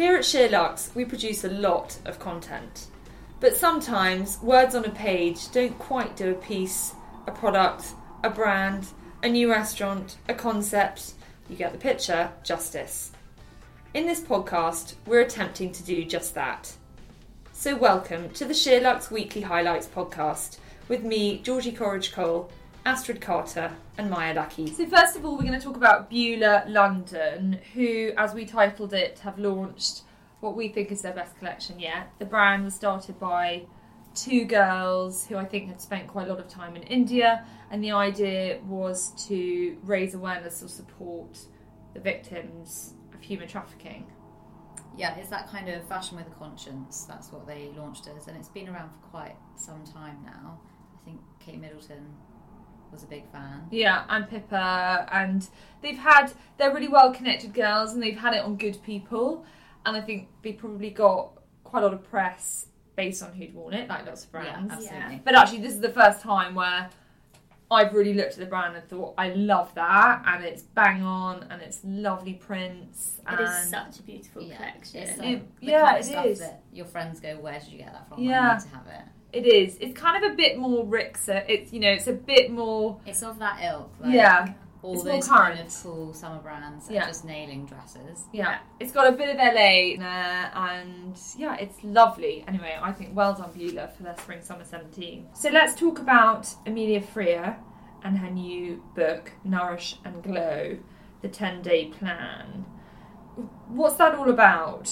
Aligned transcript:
Here 0.00 0.16
at 0.16 0.22
SheerLuxe, 0.22 0.94
we 0.94 1.04
produce 1.04 1.44
a 1.44 1.50
lot 1.50 1.98
of 2.06 2.18
content. 2.18 2.86
But 3.38 3.54
sometimes 3.54 4.40
words 4.40 4.74
on 4.74 4.86
a 4.86 4.90
page 4.90 5.50
don't 5.50 5.78
quite 5.78 6.16
do 6.16 6.30
a 6.30 6.34
piece, 6.34 6.94
a 7.26 7.30
product, 7.30 7.92
a 8.24 8.30
brand, 8.30 8.86
a 9.22 9.28
new 9.28 9.50
restaurant, 9.50 10.16
a 10.26 10.32
concept, 10.32 11.12
you 11.50 11.56
get 11.56 11.72
the 11.72 11.78
picture, 11.78 12.32
justice. 12.42 13.12
In 13.92 14.06
this 14.06 14.22
podcast, 14.22 14.94
we're 15.04 15.20
attempting 15.20 15.70
to 15.70 15.82
do 15.82 16.02
just 16.06 16.34
that. 16.34 16.72
So, 17.52 17.76
welcome 17.76 18.30
to 18.30 18.46
the 18.46 18.54
SheerLuxe 18.54 19.10
Weekly 19.10 19.42
Highlights 19.42 19.86
podcast 19.86 20.56
with 20.88 21.04
me, 21.04 21.40
Georgie 21.40 21.72
Coleridge 21.72 22.12
Cole, 22.12 22.50
Astrid 22.86 23.20
Carter, 23.20 23.72
and 23.98 24.10
Maya 24.10 24.34
Lackey. 24.34 24.66
So, 24.68 24.86
first 24.86 25.16
of 25.16 25.24
all, 25.24 25.32
we're 25.36 25.44
going 25.44 25.58
to 25.58 25.60
talk 25.60 25.76
about 25.76 26.08
Beulah 26.08 26.64
London, 26.66 27.60
who, 27.74 28.12
as 28.16 28.32
we 28.32 28.46
titled 28.46 28.94
it, 28.94 29.18
have 29.20 29.38
launched 29.38 30.02
what 30.40 30.56
we 30.56 30.68
think 30.68 30.90
is 30.90 31.02
their 31.02 31.12
best 31.12 31.38
collection 31.38 31.78
yet. 31.78 32.10
The 32.18 32.24
brand 32.24 32.64
was 32.64 32.74
started 32.74 33.20
by 33.20 33.66
two 34.14 34.44
girls 34.44 35.26
who 35.26 35.36
I 35.36 35.44
think 35.44 35.68
had 35.68 35.80
spent 35.80 36.08
quite 36.08 36.26
a 36.26 36.30
lot 36.30 36.40
of 36.40 36.48
time 36.48 36.74
in 36.74 36.82
India, 36.84 37.44
and 37.70 37.84
the 37.84 37.92
idea 37.92 38.60
was 38.66 39.12
to 39.28 39.76
raise 39.84 40.14
awareness 40.14 40.62
or 40.62 40.68
support 40.68 41.38
the 41.92 42.00
victims 42.00 42.94
of 43.12 43.20
human 43.20 43.46
trafficking. 43.46 44.06
Yeah, 44.96 45.16
it's 45.16 45.28
that 45.28 45.48
kind 45.48 45.68
of 45.68 45.86
fashion 45.86 46.16
with 46.16 46.26
a 46.26 46.30
conscience. 46.30 47.04
That's 47.04 47.30
what 47.30 47.46
they 47.46 47.70
launched 47.76 48.08
as, 48.08 48.26
and 48.26 48.36
it's 48.36 48.48
been 48.48 48.68
around 48.68 48.90
for 48.90 49.08
quite 49.08 49.36
some 49.56 49.84
time 49.84 50.18
now. 50.24 50.60
I 51.00 51.04
think 51.04 51.20
Kate 51.38 51.60
Middleton 51.60 52.06
was 52.92 53.02
a 53.02 53.06
big 53.06 53.30
fan. 53.30 53.66
Yeah, 53.70 54.04
and 54.08 54.28
Pippa, 54.28 55.08
and 55.12 55.46
they've 55.82 55.98
had 55.98 56.32
they're 56.58 56.72
really 56.74 56.88
well 56.88 57.12
connected 57.12 57.52
girls, 57.54 57.92
and 57.94 58.02
they've 58.02 58.18
had 58.18 58.34
it 58.34 58.42
on 58.44 58.56
Good 58.56 58.82
People, 58.82 59.44
and 59.86 59.96
I 59.96 60.00
think 60.00 60.28
they 60.42 60.52
probably 60.52 60.90
got 60.90 61.30
quite 61.64 61.82
a 61.82 61.86
lot 61.86 61.94
of 61.94 62.02
press 62.10 62.66
based 62.96 63.22
on 63.22 63.32
who'd 63.32 63.54
worn 63.54 63.74
it, 63.74 63.88
like 63.88 64.04
lots 64.06 64.24
of 64.24 64.32
brands. 64.32 64.72
Yeah, 64.84 64.92
absolutely. 64.92 65.22
But 65.24 65.34
actually, 65.34 65.60
this 65.60 65.72
is 65.72 65.80
the 65.80 65.88
first 65.92 66.20
time 66.20 66.54
where 66.54 66.90
I've 67.70 67.94
really 67.94 68.14
looked 68.14 68.32
at 68.32 68.38
the 68.40 68.46
brand 68.46 68.74
and 68.74 68.84
thought, 68.88 69.14
I 69.16 69.28
love 69.30 69.72
that, 69.76 70.22
and 70.26 70.44
it's 70.44 70.62
bang 70.62 71.02
on, 71.04 71.46
and 71.50 71.62
it's 71.62 71.78
lovely 71.84 72.34
prints. 72.34 73.18
It 73.20 73.32
and 73.32 73.40
is 73.40 73.70
such 73.70 74.00
a 74.00 74.02
beautiful 74.02 74.42
collection. 74.42 75.02
It's 75.02 75.18
It- 75.18 75.22
like 75.22 75.60
the 75.60 75.66
yeah, 75.66 75.82
kind 75.84 75.96
of 75.96 76.00
it 76.00 76.10
stuff 76.10 76.26
is. 76.26 76.38
that 76.40 76.62
your 76.72 76.86
friends 76.86 77.20
go, 77.20 77.36
"Where 77.38 77.58
did 77.60 77.68
you 77.68 77.78
get 77.78 77.92
that 77.92 78.08
from?" 78.08 78.18
Yeah. 78.20 78.50
I 78.50 78.54
need 78.54 78.62
to 78.62 78.68
have 78.76 78.86
it. 78.88 79.02
It 79.32 79.46
is. 79.46 79.76
It's 79.80 79.98
kind 79.98 80.22
of 80.24 80.32
a 80.32 80.34
bit 80.34 80.58
more 80.58 80.84
Rixo. 80.84 81.44
It's 81.48 81.72
you 81.72 81.80
know, 81.80 81.90
it's 81.90 82.06
a 82.08 82.12
bit 82.12 82.50
more. 82.50 83.00
It's 83.06 83.22
of 83.22 83.38
that 83.38 83.62
ilk. 83.62 83.92
Like 84.00 84.14
yeah, 84.14 84.54
all 84.82 84.94
It's 84.94 85.04
more 85.04 85.14
those 85.14 85.28
kind 85.28 85.54
current. 85.56 85.68
of 85.68 85.82
cool 85.82 86.12
summer 86.14 86.38
brands 86.40 86.88
Yeah. 86.90 87.04
are 87.04 87.06
just 87.06 87.24
nailing 87.24 87.66
dresses. 87.66 88.24
yeah. 88.32 88.58
It's 88.80 88.92
got 88.92 89.06
a 89.06 89.12
bit 89.16 89.28
of 89.28 89.36
LA 89.36 89.92
in 89.94 90.00
there, 90.00 90.50
and 90.54 91.16
yeah, 91.36 91.54
it's 91.56 91.76
lovely. 91.84 92.44
Anyway, 92.48 92.76
I 92.80 92.90
think 92.92 93.14
well 93.14 93.34
done 93.34 93.50
Beulah 93.56 93.88
for 93.96 94.02
their 94.02 94.16
spring 94.18 94.42
summer 94.42 94.64
seventeen. 94.64 95.28
So 95.34 95.50
let's 95.50 95.74
talk 95.78 95.98
about 96.00 96.48
Amelia 96.66 97.00
Freer 97.00 97.56
and 98.02 98.18
her 98.18 98.30
new 98.30 98.82
book, 98.96 99.32
Nourish 99.44 99.96
and 100.04 100.22
Glow: 100.22 100.78
The 101.22 101.28
Ten 101.28 101.62
Day 101.62 101.86
Plan. 101.86 102.64
What's 103.68 103.96
that 103.96 104.14
all 104.16 104.28
about? 104.28 104.90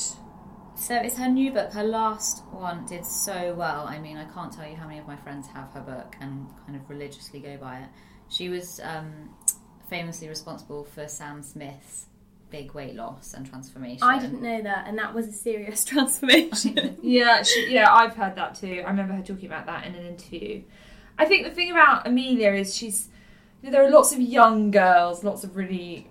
So 0.78 0.94
it's 0.94 1.16
her 1.16 1.28
new 1.28 1.52
book. 1.52 1.72
Her 1.72 1.82
last 1.82 2.44
one 2.52 2.86
did 2.86 3.04
so 3.04 3.52
well. 3.54 3.84
I 3.86 3.98
mean, 3.98 4.16
I 4.16 4.24
can't 4.26 4.52
tell 4.52 4.66
you 4.66 4.76
how 4.76 4.86
many 4.86 5.00
of 5.00 5.08
my 5.08 5.16
friends 5.16 5.48
have 5.48 5.70
her 5.72 5.80
book 5.80 6.14
and 6.20 6.46
kind 6.64 6.76
of 6.76 6.88
religiously 6.88 7.40
go 7.40 7.56
by 7.56 7.80
it. 7.80 7.88
She 8.28 8.48
was 8.48 8.80
um, 8.84 9.30
famously 9.90 10.28
responsible 10.28 10.84
for 10.84 11.08
Sam 11.08 11.42
Smith's 11.42 12.06
big 12.50 12.72
weight 12.74 12.94
loss 12.94 13.34
and 13.34 13.44
transformation. 13.44 14.04
I 14.04 14.18
didn't 14.20 14.40
know 14.40 14.62
that, 14.62 14.86
and 14.86 14.96
that 14.98 15.14
was 15.14 15.26
a 15.26 15.32
serious 15.32 15.84
transformation. 15.84 16.96
Yeah, 17.02 17.42
she, 17.42 17.72
yeah, 17.72 17.92
I've 17.92 18.14
heard 18.14 18.36
that 18.36 18.54
too. 18.54 18.82
I 18.86 18.90
remember 18.90 19.14
her 19.14 19.22
talking 19.22 19.46
about 19.46 19.66
that 19.66 19.84
in 19.84 19.94
an 19.94 20.06
interview. 20.06 20.62
I 21.18 21.24
think 21.24 21.44
the 21.44 21.50
thing 21.50 21.70
about 21.70 22.06
Amelia 22.06 22.52
is 22.52 22.74
she's 22.74 23.08
you 23.62 23.70
know, 23.70 23.72
there 23.72 23.84
are 23.84 23.90
lots 23.90 24.12
of 24.12 24.20
young 24.20 24.70
girls, 24.70 25.24
lots 25.24 25.42
of 25.42 25.56
really 25.56 26.08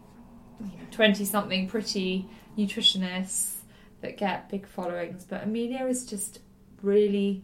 twenty 0.91 1.23
something 1.23 1.67
pretty 1.67 2.27
nutritionists 2.57 3.56
that 4.01 4.17
get 4.17 4.49
big 4.49 4.67
followings, 4.67 5.25
but 5.25 5.43
Amelia 5.43 5.85
is 5.87 6.05
just 6.05 6.39
really 6.81 7.43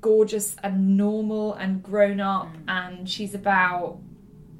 gorgeous 0.00 0.56
and 0.62 0.96
normal 0.96 1.54
and 1.54 1.82
grown 1.82 2.20
up, 2.20 2.48
mm. 2.54 2.62
and 2.68 3.08
she's 3.08 3.34
about 3.34 3.98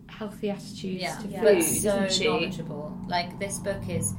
healthy 0.07 0.51
attitudes 0.51 1.03
Yeah, 1.03 1.17
to 1.19 1.29
Yeah. 1.29 1.43
food, 1.43 1.63
so 1.63 2.09
she? 2.09 2.27
knowledgeable. 2.27 2.99
Like 3.09 3.39
this 3.39 3.59
book 3.59 3.89
is 3.89 4.15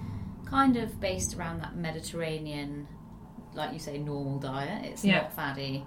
kind 0.45 0.77
of 0.77 0.99
based 0.99 1.35
around 1.35 1.61
that 1.61 1.75
Mediterranean, 1.75 2.87
like 3.53 3.73
you 3.73 3.79
say, 3.79 3.97
normal 3.97 4.39
diet. 4.39 4.85
It's 4.85 5.03
Yeah. 5.03 5.21
not 5.21 5.33
fatty. 5.33 5.85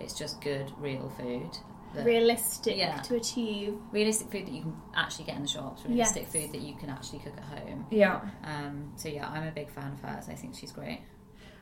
It's 0.00 0.14
just 0.14 0.40
good, 0.40 0.72
real 0.78 1.10
food. 1.10 1.50
That- 1.94 2.04
Realistic 2.06 2.76
Yeah. 2.76 2.96
to 3.02 3.16
achieve. 3.16 3.78
realistic 3.90 4.30
food 4.30 4.46
that 4.46 4.52
you 4.52 4.62
can 4.62 4.76
actually 4.94 5.24
get 5.26 5.36
in 5.36 5.42
the 5.42 5.48
shops. 5.48 5.84
Realistic 5.84 6.22
Yes. 6.24 6.32
food 6.32 6.52
that 6.52 6.60
you 6.60 6.74
can 6.74 6.88
actually 6.90 7.18
cook 7.20 7.34
at 7.36 7.58
home. 7.58 7.86
Yeah. 7.90 8.20
Um, 8.44 8.92
so 8.96 9.08
yeah, 9.08 9.28
I'm 9.28 9.46
a 9.46 9.50
big 9.50 9.70
fan 9.70 9.92
of 9.92 10.00
hers. 10.00 10.28
I 10.28 10.34
think 10.34 10.54
she's 10.56 10.72
great. 10.72 11.00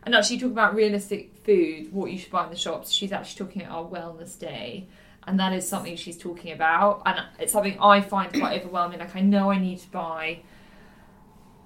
And 0.02 0.14
actually, 0.14 0.38
talk 0.38 0.52
about 0.52 0.74
realistic 0.74 1.36
food, 1.44 1.92
what 1.92 2.10
you 2.10 2.16
should 2.16 2.30
buy 2.32 2.44
in 2.44 2.50
the 2.50 2.56
shops. 2.56 2.91
She's 2.91 3.12
actually 3.12 3.44
talking 3.46 3.62
at 3.64 3.70
our 3.70 3.84
wellness 3.84 4.38
day, 4.38 4.88
and 5.26 5.38
that 5.38 5.52
is 5.52 5.68
something 5.68 5.94
she's 5.96 6.16
talking 6.16 6.52
about, 6.52 7.02
and 7.04 7.20
it's 7.38 7.52
something 7.52 7.78
I 7.78 8.00
find 8.00 8.32
quite 8.32 8.58
overwhelming. 8.62 8.98
Like 8.98 9.14
I 9.14 9.20
know 9.20 9.50
I 9.50 9.58
need 9.58 9.78
to 9.80 9.91
buy 9.91 10.41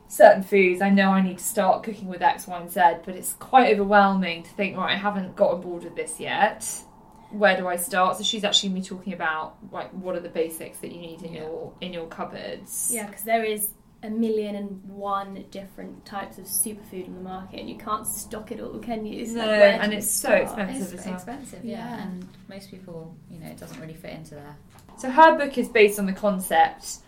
certain 0.09 0.43
foods, 0.43 0.81
I 0.81 0.91
know 0.91 1.11
I 1.11 1.21
need 1.23 1.39
to 1.39 1.45
start 1.45 1.83
cooking 1.83 2.09
with 2.09 2.23
X, 2.23 2.47
Y, 2.47 2.59
and 2.61 2.71
Z, 2.71 2.81
but 3.05 3.15
it's 3.17 3.33
quite 3.35 3.73
overwhelming 3.73 4.43
to 4.45 4.51
think, 4.51 4.77
right, 4.77 4.93
I 4.93 4.97
haven't 4.97 5.35
got 5.37 5.53
on 5.53 5.61
board 5.61 5.85
with 5.85 5.97
this 5.97 6.21
yet. 6.21 6.69
Where 7.39 7.57
do 7.57 7.67
I 7.69 7.77
start? 7.77 8.17
So 8.17 8.23
she's 8.25 8.45
actually 8.45 8.71
me 8.71 8.83
talking 8.83 9.13
about 9.13 9.57
like 9.73 9.91
what 9.91 10.17
are 10.17 10.21
the 10.21 10.29
basics 10.29 10.79
that 10.79 10.93
you 10.93 11.01
need 11.01 11.23
in 11.23 11.33
Yeah. 11.35 11.41
your 11.43 11.73
in 11.81 11.93
your 11.93 12.07
cupboards. 12.07 12.91
Yeah, 12.93 13.07
because 13.07 13.23
there 13.25 13.45
is 13.45 13.69
a 14.03 14.11
million 14.11 14.55
and 14.55 14.83
one 14.85 15.45
different 15.51 16.05
types 16.05 16.37
of 16.37 16.45
superfood 16.45 17.07
on 17.09 17.15
the 17.15 17.21
market, 17.23 17.61
and 17.61 17.71
you 17.71 17.77
can't 17.79 18.07
stock 18.07 18.53
it 18.53 18.61
all, 18.61 18.79
can 18.79 19.07
you? 19.07 19.25
So 19.27 19.37
No, 19.37 19.45
and 19.51 19.93
you 19.93 19.99
it's 19.99 20.11
so 20.11 20.31
expensive. 20.31 20.93
It's 20.93 21.07
expensive, 21.07 21.65
yeah. 21.65 21.79
Yeah. 21.79 22.03
and 22.03 22.29
most 22.49 22.71
people, 22.71 23.17
you 23.31 23.39
know, 23.41 23.47
it 23.47 23.57
doesn't 23.59 23.81
really 23.81 23.95
fit 23.95 24.13
into 24.13 24.35
there. 24.35 24.57
So 24.99 25.11
her 25.11 25.39
book 25.39 25.57
is 25.57 25.69
based 25.71 25.99
on 25.99 26.05
the 26.05 26.13
concept 26.13 26.99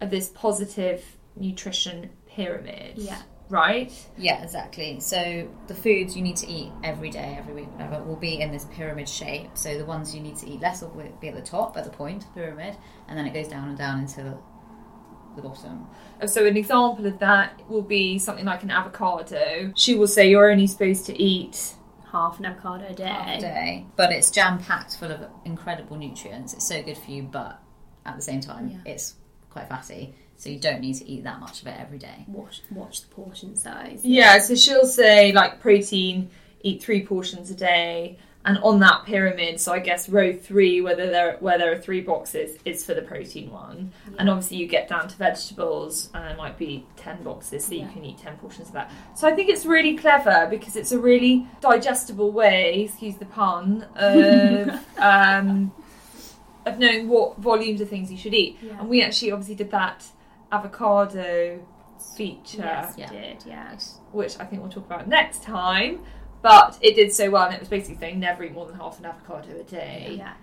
of 0.00 0.08
this 0.10 0.30
positive 0.30 1.04
nutrition 1.36 2.08
pyramid. 2.26 2.94
Yeah. 2.96 3.20
Right? 3.48 3.92
Yeah, 4.18 4.42
exactly. 4.42 4.98
So 5.00 5.48
the 5.68 5.74
foods 5.74 6.16
you 6.16 6.22
need 6.22 6.36
to 6.36 6.48
eat 6.48 6.72
every 6.82 7.10
day, 7.10 7.36
every 7.38 7.54
week, 7.54 7.70
whatever, 7.72 8.02
will 8.02 8.16
be 8.16 8.40
in 8.40 8.50
this 8.50 8.64
pyramid 8.72 9.08
shape. 9.08 9.50
So 9.54 9.78
the 9.78 9.84
ones 9.84 10.14
you 10.14 10.20
need 10.20 10.36
to 10.38 10.48
eat 10.48 10.60
less 10.60 10.82
of 10.82 10.94
will 10.96 11.04
be 11.20 11.28
at 11.28 11.34
the 11.36 11.42
top, 11.42 11.76
at 11.76 11.84
the 11.84 11.90
point 11.90 12.24
pyramid, 12.34 12.76
and 13.08 13.16
then 13.16 13.26
it 13.26 13.32
goes 13.34 13.48
down 13.48 13.68
and 13.68 13.78
down 13.78 14.00
into 14.00 14.36
the 15.36 15.42
bottom. 15.42 15.86
So 16.26 16.46
an 16.46 16.56
example 16.56 17.06
of 17.06 17.18
that 17.20 17.60
will 17.68 17.82
be 17.82 18.18
something 18.18 18.44
like 18.46 18.62
an 18.62 18.70
avocado. 18.70 19.72
She 19.76 19.94
will 19.94 20.08
say 20.08 20.28
you're 20.30 20.50
only 20.50 20.66
supposed 20.66 21.06
to 21.06 21.16
eat 21.22 21.74
half 22.10 22.38
an 22.38 22.46
avocado 22.46 22.86
a 22.88 22.94
day. 22.94 23.04
half 23.04 23.38
a 23.38 23.40
day. 23.40 23.86
But 23.96 24.12
it's 24.12 24.30
jam 24.30 24.58
packed 24.58 24.96
full 24.96 25.12
of 25.12 25.20
incredible 25.44 25.96
nutrients. 25.96 26.52
It's 26.54 26.66
so 26.66 26.82
good 26.82 26.96
for 26.96 27.10
you, 27.10 27.22
but 27.24 27.60
at 28.06 28.16
the 28.16 28.22
same 28.22 28.40
time, 28.40 28.70
Yeah. 28.70 28.92
it's 28.92 29.14
quite 29.56 29.68
fatty. 29.68 30.14
So 30.36 30.50
you 30.50 30.58
don't 30.58 30.80
need 30.80 30.94
to 30.94 31.08
eat 31.08 31.24
that 31.24 31.40
much 31.40 31.62
of 31.62 31.68
it 31.68 31.76
every 31.78 31.98
day. 31.98 32.26
Watch, 32.28 32.60
watch 32.70 33.00
the 33.00 33.08
portion 33.08 33.56
size. 33.56 34.00
Yeah, 34.04 34.38
so 34.38 34.54
she'll 34.54 34.86
say 34.86 35.32
like 35.32 35.60
protein, 35.60 36.30
eat 36.60 36.82
three 36.82 37.06
portions 37.06 37.50
a 37.50 37.54
day, 37.54 38.18
and 38.44 38.58
on 38.58 38.78
that 38.80 39.06
pyramid, 39.06 39.58
so 39.58 39.72
I 39.72 39.78
guess 39.78 40.10
row 40.10 40.34
three, 40.34 40.82
whether 40.82 41.06
there 41.06 41.38
where 41.40 41.56
there 41.56 41.72
are 41.72 41.78
three 41.78 42.02
boxes, 42.02 42.58
is 42.66 42.84
for 42.84 42.92
the 42.92 43.00
protein 43.00 43.50
one, 43.50 43.92
and 44.18 44.28
obviously 44.28 44.58
you 44.58 44.66
get 44.66 44.88
down 44.88 45.08
to 45.08 45.16
vegetables, 45.16 46.10
and 46.12 46.22
there 46.22 46.36
might 46.36 46.58
be 46.58 46.84
ten 46.96 47.22
boxes, 47.22 47.64
so 47.64 47.74
you 47.74 47.88
can 47.88 48.04
eat 48.04 48.18
ten 48.18 48.36
portions 48.36 48.68
of 48.68 48.74
that. 48.74 48.92
So 49.16 49.26
I 49.26 49.32
think 49.32 49.48
it's 49.48 49.64
really 49.64 49.96
clever 49.96 50.46
because 50.50 50.76
it's 50.76 50.92
a 50.92 50.98
really 50.98 51.46
digestible 51.62 52.30
way, 52.30 52.82
excuse 52.82 53.16
the 53.16 53.24
pun, 53.24 53.86
of 53.96 54.68
um, 54.98 55.72
of 56.66 56.78
knowing 56.78 57.08
what 57.08 57.38
volumes 57.38 57.80
of 57.80 57.88
things 57.88 58.10
you 58.10 58.18
should 58.18 58.34
eat. 58.34 58.58
Yeah. 58.60 58.78
And 58.80 58.88
we 58.88 59.02
actually 59.02 59.32
obviously 59.32 59.54
did 59.54 59.70
that 59.70 60.04
avocado 60.52 61.64
feature 62.16 62.58
Yes, 62.62 62.94
Yeah. 62.96 63.10
did. 63.10 63.44
Yeah. 63.46 63.78
which 64.12 64.38
I 64.40 64.44
think 64.44 64.62
we'll 64.62 64.70
talk 64.70 64.86
about 64.86 65.06
next 65.08 65.42
time. 65.42 66.00
But 66.42 66.78
it 66.80 66.94
did 66.94 67.12
so 67.12 67.30
well, 67.30 67.46
and 67.46 67.54
it 67.54 67.60
was 67.60 67.68
basically 67.68 67.96
saying 67.96 68.20
never 68.20 68.44
eat 68.44 68.52
more 68.52 68.66
than 68.66 68.76
half 68.76 68.98
an 68.98 69.06
avocado 69.06 69.58
a 69.58 69.64
day. 69.64 70.14
Yeah. 70.18 70.34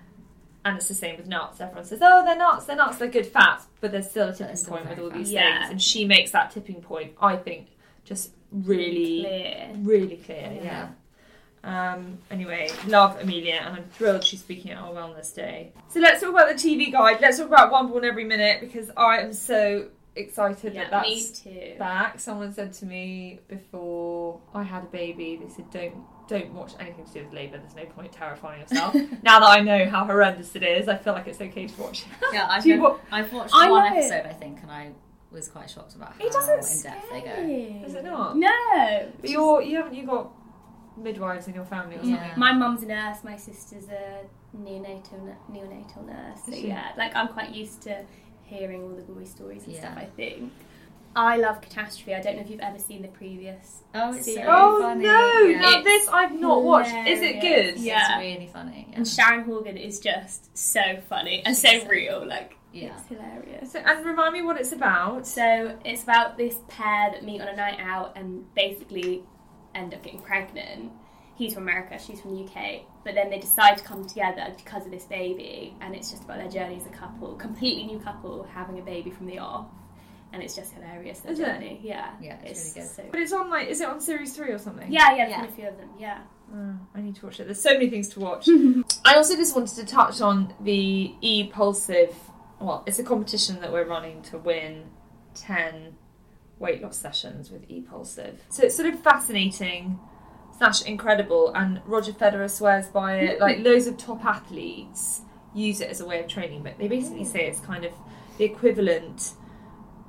And 0.65 0.77
it's 0.77 0.87
the 0.87 0.93
same 0.93 1.17
with 1.17 1.27
nuts. 1.27 1.59
Everyone 1.61 1.85
says, 1.85 1.99
"Oh, 2.01 2.23
they're 2.25 2.35
nuts, 2.37 2.65
they're 2.65 2.75
nuts, 2.75 2.97
they're 2.97 3.07
good 3.09 3.25
fats," 3.25 3.67
but 3.81 3.91
there's 3.91 4.09
still 4.09 4.29
a 4.29 4.33
tipping 4.33 4.55
point 4.65 4.85
with 4.89 4.97
very 4.97 5.01
all 5.01 5.09
these. 5.17 5.31
Yeah. 5.31 5.59
things. 5.59 5.71
And 5.71 5.81
she 5.81 6.05
makes 6.05 6.31
that 6.31 6.51
tipping 6.51 6.81
point, 6.81 7.13
I 7.21 7.35
think, 7.37 7.67
just 8.05 8.31
really, 8.51 9.21
Clear. 9.21 9.71
really 9.77 10.17
clear. 10.17 10.59
Yeah. 10.63 10.87
Um, 11.63 12.17
anyway, 12.29 12.69
love 12.87 13.19
Amelia, 13.21 13.61
and 13.65 13.75
I'm 13.77 13.85
thrilled 13.93 14.23
she's 14.23 14.41
speaking 14.41 14.71
at 14.71 14.77
our 14.77 14.91
wellness 14.91 15.33
day. 15.33 15.71
So 15.89 15.99
let's 15.99 16.19
talk 16.21 16.31
about 16.31 16.49
the 16.49 16.55
TV 16.55 16.91
guide. 16.91 17.19
Let's 17.21 17.37
talk 17.37 17.47
about 17.47 17.71
One 17.71 17.87
Born 17.87 18.03
Every 18.03 18.25
Minute 18.25 18.59
because 18.61 18.91
I 18.97 19.19
am 19.19 19.31
so 19.33 19.87
excited 20.15 20.73
Yeah, 20.75 20.89
that 20.89 21.05
that's 21.07 21.41
back. 21.79 22.19
Someone 22.19 22.53
said 22.53 22.73
to 22.73 22.85
me 22.85 23.39
before 23.47 24.39
I 24.53 24.63
had 24.63 24.83
a 24.83 24.87
baby, 24.87 25.39
they 25.41 25.49
said, 25.49 25.69
"Don't 25.71 25.95
don't 26.27 26.53
watch 26.53 26.73
anything 26.79 27.05
to 27.05 27.13
do 27.13 27.23
with 27.23 27.33
labour. 27.33 27.57
There's 27.59 27.75
no 27.75 27.85
point 27.85 28.11
terrifying 28.11 28.61
yourself." 28.61 28.93
now 29.23 29.39
that 29.39 29.49
I 29.49 29.61
know 29.61 29.89
how 29.89 30.03
horrendous 30.05 30.55
it 30.57 30.63
is, 30.63 30.89
I 30.89 30.97
feel 30.97 31.13
like 31.13 31.27
it's 31.27 31.39
okay 31.41 31.67
to 31.67 31.81
watch. 31.81 32.03
Yeah, 32.33 32.47
I've, 32.49 32.65
wa- 32.79 32.97
I've 33.11 33.31
watched 33.31 33.53
I 33.55 33.69
one 33.71 33.85
love 33.85 33.93
it. 33.93 34.11
episode, 34.11 34.29
I 34.29 34.33
think, 34.33 34.61
and 34.63 34.69
I 34.71 34.91
was 35.31 35.47
quite 35.47 35.69
shocked 35.69 35.95
about 35.95 36.13
how 36.13 36.25
It 36.25 36.31
doesn't 36.31 36.77
in 36.77 36.83
depth 36.83 37.09
they 37.09 37.21
go. 37.21 37.87
Is 37.87 37.95
it 37.95 38.03
not? 38.03 38.37
No. 38.37 39.11
But 39.21 39.29
you're 39.29 39.61
you 39.61 39.77
haven't 39.77 39.95
you 39.95 40.05
got 40.05 40.29
midwives 40.97 41.47
in 41.47 41.53
your 41.55 41.65
family 41.65 41.95
or 41.95 42.03
something? 42.03 42.31
My 42.37 42.53
mum's 42.53 42.83
a 42.83 42.87
nurse. 42.87 43.23
My 43.23 43.35
sister's 43.37 43.87
a 43.89 44.19
neonatal 44.57 45.35
neonatal 45.51 46.05
nurse. 46.05 46.39
So 46.45 46.51
she? 46.51 46.67
yeah, 46.67 46.91
like 46.97 47.15
I'm 47.15 47.27
quite 47.29 47.53
used 47.53 47.81
to 47.83 48.03
hearing 48.43 48.83
all 48.83 48.89
the 48.89 49.01
gory 49.01 49.25
stories 49.25 49.63
and 49.65 49.73
Yeah. 49.73 49.79
stuff. 49.81 49.97
I 49.97 50.05
think. 50.05 50.51
I 51.15 51.37
love 51.37 51.61
Catastrophe. 51.61 52.15
I 52.15 52.21
don't 52.21 52.37
know 52.37 52.41
if 52.41 52.49
you've 52.49 52.59
ever 52.59 52.79
seen 52.79 53.03
the 53.03 53.07
previous. 53.07 53.83
Oh, 53.93 54.09
it's 54.15 54.25
so 54.25 54.31
Series. 54.33 54.47
Oh 54.51 54.81
funny. 54.81 55.03
no! 55.05 55.37
Yeah. 55.43 55.59
Now 55.61 55.81
this 55.83 56.07
I've 56.07 56.39
not 56.39 56.63
watched. 56.63 56.93
Is 57.07 57.21
it 57.21 57.39
good? 57.39 57.77
Yeah. 57.79 58.19
It's 58.19 58.25
really 58.33 58.47
funny. 58.51 58.87
Yeah. 58.89 58.95
And 58.97 59.07
Sharon 59.07 59.43
Horgan 59.43 59.77
is 59.77 59.99
just 59.99 60.55
so 60.57 60.81
funny 61.09 61.43
and 61.45 61.55
so 61.55 61.67
so 61.81 61.87
real. 61.87 62.25
Like 62.25 62.55
Yeah. 62.71 62.97
it's 62.97 63.07
hilarious. 63.09 63.71
So, 63.73 63.79
and 63.79 64.03
remind 64.03 64.33
me 64.33 64.41
what 64.41 64.59
it's 64.59 64.71
about. 64.71 65.27
So 65.27 65.77
it's 65.85 66.01
about 66.01 66.35
this 66.37 66.55
pair 66.67 67.11
that 67.11 67.23
meet 67.23 67.41
on 67.41 67.47
a 67.47 67.55
night 67.55 67.79
out 67.79 68.13
and 68.15 68.51
basically 68.55 69.21
end 69.75 69.93
up 69.93 70.03
getting 70.03 70.19
pregnant. 70.21 70.91
He's 71.35 71.55
from 71.55 71.63
America, 71.63 71.97
she's 71.99 72.21
from 72.21 72.35
the 72.35 72.43
UK. 72.43 72.81
But 73.03 73.15
then 73.15 73.29
they 73.31 73.39
decide 73.39 73.77
to 73.79 73.83
come 73.83 74.05
together 74.05 74.53
because 74.55 74.85
of 74.85 74.91
this 74.91 75.05
baby, 75.05 75.75
and 75.81 75.95
it's 75.95 76.11
just 76.11 76.23
about 76.23 76.37
their 76.37 76.49
journey 76.49 76.75
as 76.77 76.85
a 76.85 76.89
couple, 76.91 77.33
completely 77.35 77.85
new 77.85 77.99
couple 77.99 78.43
having 78.53 78.77
a 78.79 78.83
baby 78.83 79.09
from 79.09 79.25
the 79.25 79.39
off, 79.39 79.65
and 80.31 80.43
it's 80.43 80.55
just 80.55 80.73
hilarious. 80.73 81.19
Their 81.21 81.31
Is 81.33 81.39
it? 81.39 81.79
yeah, 81.81 82.11
Yeah, 82.21 82.37
it's 82.43 82.75
really 82.75 82.87
good. 82.87 82.95
So, 82.95 83.03
But 83.11 83.19
it's 83.19 83.33
on 83.33 83.49
like 83.49 83.67
is 83.67 83.81
it 83.81 83.87
on 83.87 83.99
series 83.99 84.35
three 84.35 84.51
or 84.51 84.59
something? 84.59 84.91
yeah, 84.91 85.15
yeah, 85.15 85.25
there's 85.25 85.29
Yeah. 85.31 85.41
been 85.41 85.49
a 85.49 85.55
few 85.55 85.67
of 85.69 85.77
them. 85.77 85.89
Yeah, 85.97 86.19
Oh, 86.55 86.75
I 86.93 87.01
need 87.01 87.15
to 87.15 87.25
watch 87.25 87.39
it. 87.39 87.45
There's 87.45 87.61
so 87.61 87.73
many 87.73 87.89
things 87.89 88.09
to 88.09 88.19
watch. 88.19 88.47
I 89.05 89.15
also 89.15 89.35
just 89.35 89.55
wanted 89.55 89.75
to 89.77 89.85
touch 89.85 90.21
on 90.21 90.53
the 90.61 91.15
e-pulsive. 91.21 92.15
Well, 92.59 92.83
it's 92.85 92.99
a 92.99 93.03
competition 93.03 93.59
that 93.61 93.71
we're 93.73 93.85
running 93.87 94.21
to 94.23 94.37
win 94.37 94.83
ten 95.33 95.95
weight 96.59 96.81
loss 96.81 96.97
sessions 96.97 97.51
with 97.51 97.63
e-pulsive. 97.69 98.41
So 98.49 98.63
it's 98.63 98.75
sort 98.75 98.93
of 98.93 98.99
fascinating 98.99 99.99
slash 100.57 100.83
incredible, 100.83 101.51
and 101.53 101.81
Roger 101.85 102.13
Federer 102.13 102.49
swears 102.49 102.87
by 102.87 103.17
it. 103.17 103.37
Mm. 103.37 103.41
Like 103.41 103.59
loads 103.59 103.87
of 103.87 103.97
top 103.97 104.23
athletes 104.23 105.21
use 105.53 105.81
it 105.81 105.89
as 105.89 105.99
a 105.99 106.05
way 106.05 106.19
of 106.19 106.27
training, 106.27 106.63
but 106.63 106.77
they 106.77 106.87
basically 106.87 107.23
mm. 107.23 107.31
say 107.31 107.47
it's 107.47 107.59
kind 107.59 107.85
of 107.85 107.91
the 108.37 108.45
equivalent 108.45 109.33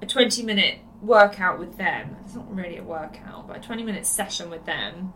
a 0.02 0.06
20 0.06 0.43
minute 0.43 0.79
workout 1.02 1.58
with 1.58 1.76
them. 1.76 2.17
It's 2.25 2.35
not 2.35 2.55
really 2.55 2.79
a 2.79 2.82
workout, 2.82 3.49
but 3.49 3.58
a 3.58 3.61
20 3.61 3.82
minute 3.82 4.06
session 4.06 4.50
with 4.50 4.64
them 4.64 5.12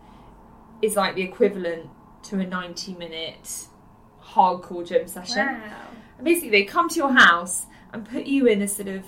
is 0.81 0.95
like 0.95 1.15
the 1.15 1.21
equivalent 1.21 1.89
to 2.23 2.39
a 2.39 2.45
90 2.45 2.95
minute 2.95 3.67
hardcore 4.23 4.87
gym 4.87 5.07
session. 5.07 5.45
wow. 5.45 5.87
And 6.17 6.25
basically, 6.25 6.49
they 6.49 6.63
come 6.63 6.89
to 6.89 6.95
your 6.95 7.13
house 7.13 7.65
and 7.93 8.07
put 8.07 8.25
you 8.25 8.45
in 8.45 8.61
a 8.61 8.67
sort 8.67 8.89
of. 8.89 9.05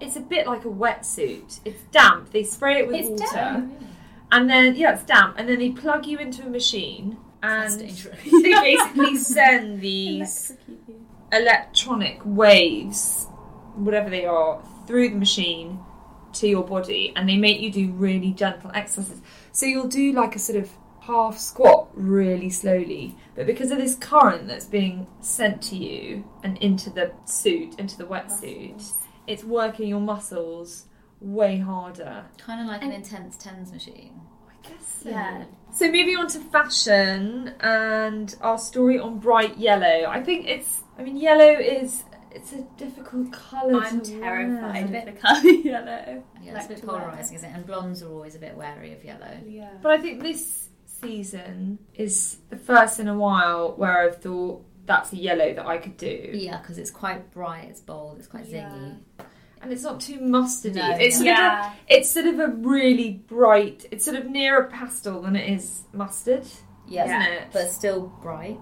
It's 0.00 0.16
a 0.16 0.20
bit 0.20 0.46
like 0.46 0.64
a 0.64 0.68
wetsuit. 0.68 1.60
It's 1.64 1.82
damp. 1.92 2.30
They 2.30 2.42
spray 2.42 2.78
it 2.80 2.86
with 2.88 2.96
It's 2.96 3.08
water, 3.10 3.34
damp. 3.34 3.82
and 4.32 4.48
then 4.48 4.74
yeah, 4.74 4.94
it's 4.94 5.04
damp. 5.04 5.34
And 5.38 5.48
then 5.48 5.58
they 5.58 5.70
plug 5.70 6.06
you 6.06 6.18
into 6.18 6.42
a 6.42 6.48
machine, 6.50 7.18
and 7.42 7.80
they 7.80 8.52
basically 8.52 9.16
send 9.16 9.80
these 9.80 10.56
electronic 11.32 12.20
waves, 12.24 13.26
whatever 13.74 14.10
they 14.10 14.26
are, 14.26 14.62
through 14.86 15.10
the 15.10 15.16
machine 15.16 15.78
to 16.34 16.48
your 16.48 16.64
body, 16.64 17.12
and 17.16 17.28
they 17.28 17.36
make 17.36 17.60
you 17.60 17.70
do 17.70 17.90
really 17.92 18.32
gentle 18.32 18.70
exercises. 18.74 19.20
So 19.52 19.66
you'll 19.66 19.88
do 19.88 20.12
like 20.12 20.36
a 20.36 20.38
sort 20.38 20.58
of 20.58 20.70
half 21.00 21.38
squat 21.38 21.88
really 21.94 22.50
slowly, 22.50 23.16
but 23.34 23.46
because 23.46 23.70
of 23.70 23.78
this 23.78 23.94
current 23.96 24.46
that's 24.46 24.66
being 24.66 25.06
sent 25.20 25.60
to 25.62 25.76
you 25.76 26.24
and 26.44 26.56
into 26.58 26.90
the 26.90 27.10
suit, 27.24 27.78
into 27.78 27.96
the 27.98 28.04
wetsuit, 28.04 28.92
it's 29.30 29.44
working 29.44 29.88
your 29.88 30.00
muscles 30.00 30.86
way 31.20 31.58
harder. 31.58 32.24
kind 32.38 32.60
of 32.60 32.66
like 32.66 32.82
an 32.82 32.92
intense 32.92 33.36
tens 33.36 33.72
machine. 33.72 34.20
I 34.48 34.68
guess 34.68 35.00
so. 35.02 35.10
Yeah. 35.10 35.44
So 35.72 35.86
moving 35.86 36.16
on 36.16 36.26
to 36.28 36.38
fashion 36.38 37.54
and 37.60 38.34
our 38.40 38.58
story 38.58 38.98
on 38.98 39.18
bright 39.18 39.56
yellow. 39.58 40.06
I 40.08 40.22
think 40.22 40.46
it's. 40.48 40.82
I 40.98 41.02
mean, 41.02 41.16
yellow 41.16 41.50
is. 41.58 42.04
It's 42.32 42.52
a 42.52 42.62
difficult 42.76 43.32
colour. 43.32 43.82
I'm 43.82 44.02
to 44.02 44.20
terrified 44.20 44.90
wear. 44.90 45.00
of 45.00 45.06
the 45.06 45.20
colour 45.20 45.40
yellow. 45.42 46.22
Yeah, 46.40 46.52
Like 46.52 46.70
it's 46.70 46.80
a 46.80 46.86
bit 46.86 46.90
polarising, 46.92 47.34
isn't 47.34 47.50
it? 47.50 47.54
And 47.54 47.66
blondes 47.66 48.02
are 48.04 48.08
always 48.10 48.36
a 48.36 48.38
bit 48.38 48.56
wary 48.56 48.92
of 48.92 49.04
yellow. 49.04 49.36
Yeah. 49.46 49.70
But 49.82 49.92
I 49.92 49.98
think 49.98 50.22
this 50.22 50.68
season 51.02 51.78
is 51.94 52.38
the 52.50 52.56
first 52.56 53.00
in 53.00 53.08
a 53.08 53.16
while 53.16 53.74
where 53.76 53.98
I've 54.04 54.20
thought 54.22 54.64
that's 54.90 55.12
a 55.12 55.16
yellow 55.16 55.54
that 55.54 55.64
I 55.66 55.78
could 55.78 55.96
do, 55.96 56.30
Yeah, 56.34 56.58
because 56.58 56.76
it's 56.78 56.90
quite 56.90 57.30
bright, 57.32 57.68
it's 57.70 57.80
bold, 57.80 58.18
it's 58.18 58.26
quite 58.26 58.46
Yeah. 58.46 58.68
zingy. 58.70 58.96
and 59.62 59.72
it's 59.72 59.82
not 59.82 60.00
too 60.00 60.18
mustardy. 60.18 60.74
No, 60.76 60.96
it's 60.98 61.20
no. 61.20 61.26
sort 61.26 61.38
of 61.38 61.44
a, 61.44 61.72
it's 61.88 62.10
sort 62.10 62.26
of 62.26 62.40
a 62.40 62.48
really 62.48 63.10
bright. 63.28 63.84
It's 63.90 64.04
sort 64.06 64.16
of 64.16 64.24
nearer 64.30 64.64
pastel 64.64 65.20
than 65.22 65.36
it 65.36 65.48
is 65.50 65.82
mustard. 65.92 66.46
Yeah, 66.88 67.04
Isn't 67.04 67.32
it? 67.34 67.42
but 67.52 67.70
still 67.70 68.10
bright. 68.22 68.58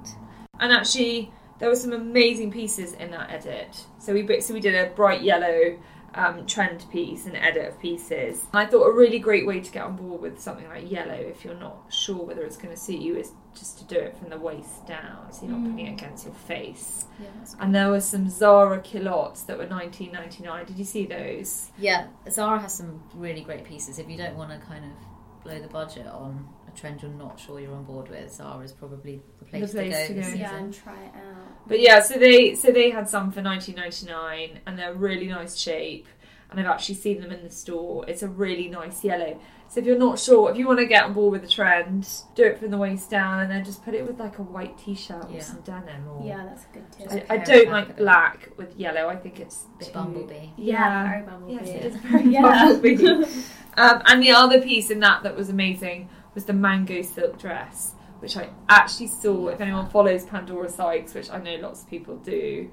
And 0.61 0.73
actually, 0.73 1.31
there 1.61 1.69
were 1.69 1.77
some 1.77 1.93
amazing 1.93 2.51
pieces 2.51 2.93
in 2.95 3.11
that 3.13 3.31
edit. 3.31 3.87
So 4.01 4.13
we 4.13 4.41
so 4.41 4.53
we 4.53 4.61
did 4.61 4.75
a 4.75 4.91
bright 4.95 5.23
yellow 5.23 5.79
um, 6.15 6.47
trend 6.47 6.85
piece, 6.91 7.27
and 7.27 7.37
edit 7.37 7.69
of 7.69 7.81
pieces. 7.81 8.47
And 8.53 8.61
I 8.61 8.67
thought 8.67 8.85
a 8.85 8.93
really 8.93 9.19
great 9.19 9.47
way 9.47 9.61
to 9.61 9.71
get 9.71 9.85
on 9.85 9.97
board 9.97 10.21
with 10.21 10.41
something 10.41 10.69
like 10.69 10.91
yellow, 10.91 11.15
if 11.15 11.45
you're 11.45 11.55
not 11.55 11.93
sure 11.93 12.25
whether 12.25 12.43
it's 12.43 12.57
going 12.57 12.75
to 12.75 12.81
suit 12.81 13.01
you, 13.01 13.17
is 13.17 13.33
just 13.55 13.79
to 13.79 13.85
do 13.85 13.97
it 13.97 14.17
from 14.17 14.31
the 14.31 14.39
waist 14.39 14.87
down, 14.87 15.33
so 15.33 15.47
you're 15.47 15.57
not 15.57 15.71
putting 15.71 15.87
it 15.87 15.93
against 15.93 16.25
your 16.25 16.35
face. 16.35 17.07
Yeah, 17.21 17.29
And 17.61 17.75
there 17.75 17.91
were 17.91 18.01
some 18.01 18.29
Zara 18.29 18.81
culottes 18.81 19.43
that 19.43 19.59
were 19.59 19.67
19.99. 19.67 20.67
Did 20.67 20.79
you 20.79 20.85
see 20.85 21.07
those? 21.07 21.71
Yeah, 21.79 22.09
Zara 22.31 22.61
has 22.61 22.75
some 22.75 23.03
really 23.15 23.43
great 23.43 23.65
pieces. 23.65 23.99
If 23.99 24.09
you 24.09 24.17
don't 24.17 24.37
want 24.37 24.51
to 24.51 24.67
kind 24.67 24.85
of 24.85 25.45
blow 25.45 25.61
the 25.61 25.69
budget 25.69 26.07
on 26.07 26.49
a 26.75 26.79
trend 26.79 27.03
you're 27.03 27.11
not 27.11 27.39
sure 27.41 27.59
you're 27.61 27.75
on 27.75 27.85
board 27.85 28.09
with, 28.11 28.33
Zara 28.33 28.63
is 28.65 28.73
probably 28.73 29.21
the 29.41 29.45
place, 29.47 29.73
place 29.73 30.09
to 30.09 30.09
to 30.09 30.15
go. 30.15 30.21
go. 30.21 30.27
this 30.31 30.37
Yeah, 30.39 30.57
and 30.57 30.75
try 30.75 30.95
it 31.05 31.15
out. 31.17 31.69
But 31.69 31.81
yeah, 31.81 32.01
so 32.01 32.19
they 32.19 32.55
so 32.55 32.71
they 32.71 32.91
had 32.91 33.09
some 33.09 33.31
for 33.33 33.41
19.99, 33.43 34.59
and 34.67 34.79
they're 34.79 34.95
really 34.95 35.27
nice 35.27 35.57
shape. 35.57 36.07
And 36.51 36.59
I've 36.59 36.67
actually 36.67 36.95
seen 36.95 37.21
them 37.21 37.31
in 37.31 37.43
the 37.45 37.51
store. 37.51 38.07
It's 38.09 38.23
a 38.23 38.29
really 38.29 38.69
nice 38.69 39.05
yellow. 39.05 39.39
So 39.69 39.81
if 39.81 39.87
you're 39.87 39.99
not 39.99 40.19
sure, 40.19 40.51
if 40.51 40.57
you 40.57 40.67
want 40.67 40.79
to 40.79 40.87
get 40.87 41.05
on 41.05 41.13
board 41.13 41.33
with 41.33 41.43
the 41.43 41.49
trend, 41.49 42.09
do 42.35 42.43
it 42.45 42.59
from 42.59 42.71
the 42.71 42.79
waist 42.79 43.11
down, 43.11 43.41
and 43.41 43.51
then 43.51 43.67
just 43.67 43.85
put 43.85 43.93
it 43.93 44.07
with 44.07 44.19
like 44.19 44.39
a 44.39 44.43
white 44.43 44.79
t-shirt 44.79 45.27
or 45.31 45.41
some 45.43 45.61
denim. 45.61 46.09
Or 46.09 46.25
Yeah, 46.27 46.47
that's 46.47 46.65
a 46.65 46.69
good 46.73 46.91
tip. 47.11 47.27
I, 47.31 47.35
I 47.35 47.37
don't 47.37 47.69
like 47.71 47.89
with 47.89 47.97
it. 47.99 48.01
black 48.01 48.49
with 48.57 48.75
yellow. 48.79 49.09
I 49.11 49.17
think 49.17 49.41
it's 49.41 49.67
Bit 49.79 49.89
too- 49.89 49.93
bumblebee. 49.93 50.49
Yeah, 50.57 51.11
very 51.11 51.23
bumblebee. 51.27 51.55
Yes, 51.67 51.69
it 51.69 51.85
is 51.85 51.97
very 52.01 52.31
Yeah. 52.31 52.41
bumblebee. 52.41 53.05
um, 53.77 54.03
and 54.07 54.23
the 54.23 54.31
other 54.31 54.63
piece 54.63 54.89
in 54.89 55.01
that 55.01 55.23
that 55.25 55.37
was 55.37 55.51
amazing 55.51 56.09
was 56.35 56.45
the 56.45 56.53
mango 56.53 57.03
silk 57.03 57.39
dress, 57.39 57.95
which 58.21 58.37
I 58.37 58.51
actually 58.69 59.09
saw. 59.09 59.49
If 59.49 59.61
anyone 59.61 59.89
follows 59.89 60.25
Pandora 60.25 60.69
Sykes, 60.69 61.15
which 61.15 61.31
I 61.31 61.39
know 61.39 61.57
lots 61.57 61.83
of 61.83 61.91
people 61.91 62.17
do, 62.17 62.71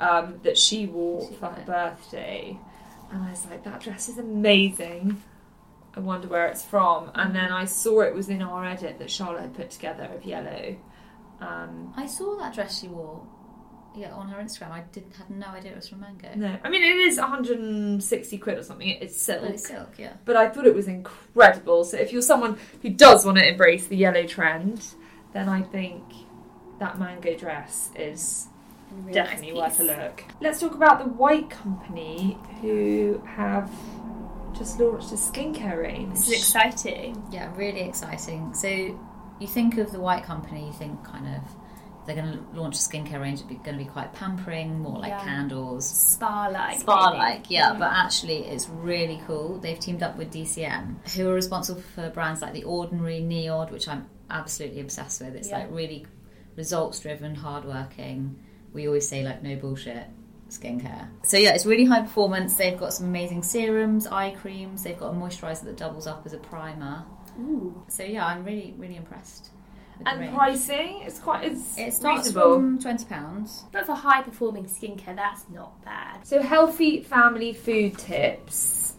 um, 0.00 0.40
that 0.42 0.58
she 0.58 0.86
wore 0.86 1.28
She 1.28 1.36
for 1.36 1.46
her 1.46 1.64
birthday, 1.64 2.58
and 3.10 3.22
I 3.22 3.30
was 3.30 3.46
like, 3.46 3.64
that 3.64 3.80
dress 3.80 4.08
is 4.08 4.18
amazing. 4.18 5.22
I 5.94 6.00
wonder 6.00 6.28
where 6.28 6.46
it's 6.46 6.64
from. 6.64 7.10
And 7.14 7.34
then 7.34 7.52
I 7.52 7.64
saw 7.64 8.00
it 8.00 8.14
was 8.14 8.28
in 8.28 8.42
our 8.42 8.64
edit 8.64 8.98
that 8.98 9.10
Charlotte 9.10 9.42
had 9.42 9.54
put 9.54 9.70
together 9.70 10.04
of 10.04 10.24
yellow. 10.24 10.76
Um, 11.40 11.94
I 11.96 12.06
saw 12.06 12.36
that 12.36 12.54
dress 12.54 12.80
she 12.80 12.88
wore. 12.88 13.26
Yeah, 13.96 14.12
on 14.12 14.28
her 14.28 14.42
Instagram. 14.42 14.70
I 14.72 14.80
didn't 14.92 15.14
had 15.16 15.30
no 15.30 15.46
idea 15.46 15.72
it 15.72 15.76
was 15.76 15.88
from 15.88 16.00
Mango. 16.00 16.28
no, 16.36 16.58
I 16.62 16.68
mean 16.68 16.82
it 16.82 16.96
is 17.08 17.18
160 17.18 18.38
quid 18.38 18.58
or 18.58 18.62
something. 18.62 18.88
It's 18.88 19.20
silk. 19.20 19.40
Oh, 19.42 19.46
it's 19.48 19.66
silk. 19.66 19.94
Yeah. 19.98 20.14
but 20.24 20.36
I 20.36 20.48
thought 20.48 20.66
it 20.66 20.74
was 20.74 20.86
incredible. 20.88 21.84
So 21.84 21.96
if 21.96 22.12
you're 22.12 22.22
someone 22.22 22.58
who 22.82 22.90
does 22.90 23.24
want 23.24 23.38
to 23.38 23.48
embrace 23.48 23.86
the 23.86 23.96
yellow 23.96 24.26
trend, 24.26 24.84
then 25.32 25.48
I 25.48 25.62
think 25.62 26.02
that 26.78 26.98
mango 26.98 27.34
dress 27.36 27.90
is 27.96 28.48
really 28.92 29.12
definitely 29.12 29.52
nice 29.58 29.78
worth 29.78 29.80
a 29.80 29.84
look. 29.84 30.24
Let's 30.40 30.60
talk 30.60 30.74
about 30.74 30.98
the 30.98 31.08
White 31.10 31.48
Company, 31.50 32.38
who 32.60 33.22
have 33.26 33.70
just 34.56 34.78
launched 34.78 35.10
a 35.12 35.16
skincare 35.16 35.82
range. 35.82 36.14
This 36.14 36.28
is 36.28 36.32
exciting. 36.34 37.22
Yeah, 37.30 37.50
really 37.56 37.80
exciting. 37.80 38.52
So 38.54 38.68
you 38.68 39.46
think 39.46 39.78
of 39.78 39.90
the 39.92 40.00
White 40.00 40.24
Company, 40.24 40.66
you 40.66 40.72
think 40.72 41.02
kind 41.04 41.26
of 41.34 41.42
they're 42.06 42.16
going 42.16 42.32
to 42.32 42.60
launch 42.60 42.76
a 42.76 42.78
skincare 42.78 43.20
range. 43.20 43.40
It's 43.40 43.48
going 43.64 43.78
to 43.78 43.84
be 43.84 43.90
quite 43.90 44.12
pampering, 44.12 44.78
more 44.80 44.98
like 44.98 45.10
Yeah. 45.10 45.24
candles, 45.24 45.86
Spa 45.88 46.48
like. 46.48 46.80
spa 46.80 47.10
like. 47.10 47.50
Yeah, 47.50 47.74
mm. 47.74 47.78
but 47.78 47.90
actually, 47.92 48.44
it's 48.46 48.68
really 48.68 49.20
cool. 49.26 49.58
They've 49.58 49.78
teamed 49.78 50.02
up 50.02 50.16
with 50.16 50.30
DECIEM, 50.32 51.08
who 51.14 51.28
are 51.28 51.34
responsible 51.34 51.82
for 51.94 52.08
brands 52.10 52.42
like 52.42 52.52
The 52.52 52.64
Ordinary, 52.64 53.20
NIOD, 53.20 53.70
which 53.70 53.88
I'm 53.88 54.06
absolutely 54.30 54.80
obsessed 54.80 55.20
with. 55.20 55.34
It's 55.34 55.48
Yeah. 55.50 55.58
like 55.58 55.68
really 55.70 56.06
results 56.56 57.00
driven, 57.00 57.34
hardworking. 57.34 58.36
We 58.72 58.86
always 58.86 59.08
say 59.08 59.22
like 59.24 59.42
no 59.42 59.56
bullshit 59.56 60.06
skincare. 60.48 61.08
So 61.24 61.36
yeah, 61.38 61.54
it's 61.54 61.66
really 61.66 61.84
high 61.84 62.02
performance. 62.02 62.56
They've 62.56 62.78
got 62.78 62.92
some 62.92 63.06
amazing 63.06 63.42
serums, 63.42 64.06
eye 64.06 64.30
creams. 64.40 64.82
They've 64.84 64.98
got 64.98 65.08
a 65.08 65.16
moisturizer 65.16 65.64
that 65.64 65.76
doubles 65.76 66.06
up 66.06 66.22
as 66.24 66.32
a 66.32 66.38
primer. 66.38 67.04
Ooh. 67.40 67.82
So 67.88 68.02
yeah, 68.04 68.24
I'm 68.26 68.44
really 68.44 68.74
really 68.78 68.96
impressed. 68.96 69.50
With 69.98 70.04
the 70.06 70.10
and 70.12 70.20
range. 70.20 70.34
pricing, 70.34 71.02
it's 71.04 71.18
quite 71.18 71.44
it's 71.44 71.76
It 71.78 71.92
starts 71.92 72.26
reasonable. 72.28 72.54
from 72.54 72.78
twenty 72.78 73.04
pounds. 73.04 73.64
But 73.72 73.86
for 73.86 73.94
high 73.94 74.22
performing 74.22 74.64
skincare, 74.66 75.16
that's 75.16 75.44
not 75.52 75.84
bad. 75.84 76.26
So, 76.26 76.42
healthy 76.42 77.02
family 77.02 77.52
food 77.52 77.98
tips. 77.98 78.94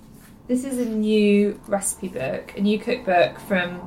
This 0.47 0.63
is 0.63 0.77
a 0.79 0.85
new 0.89 1.59
recipe 1.67 2.07
book, 2.07 2.53
a 2.57 2.61
new 2.61 2.79
cookbook 2.79 3.37
from 3.41 3.81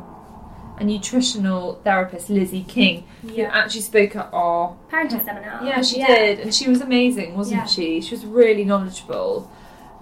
a 0.79 0.85
nutritional 0.85 1.75
therapist, 1.85 2.31
Lizzie 2.31 2.65
King, 2.65 3.05
who 3.23 3.43
actually 3.43 3.81
spoke 3.83 4.17
at 4.17 4.29
our. 4.33 4.77
Parenting 4.91 5.25
seminar. 5.25 5.63
Yeah, 5.65 5.83
she 5.83 5.97
did, 6.05 6.41
and 6.41 6.55
she 6.55 6.69
was 6.69 6.81
amazing, 6.81 7.35
wasn't 7.37 7.61
Yeah. 7.61 7.67
she? 7.67 8.01
She 8.01 8.15
was 8.15 8.25
really 8.27 8.65
knowledgeable, 8.65 9.51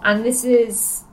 and 0.03 0.25
this 0.25 0.45
is 0.45 1.05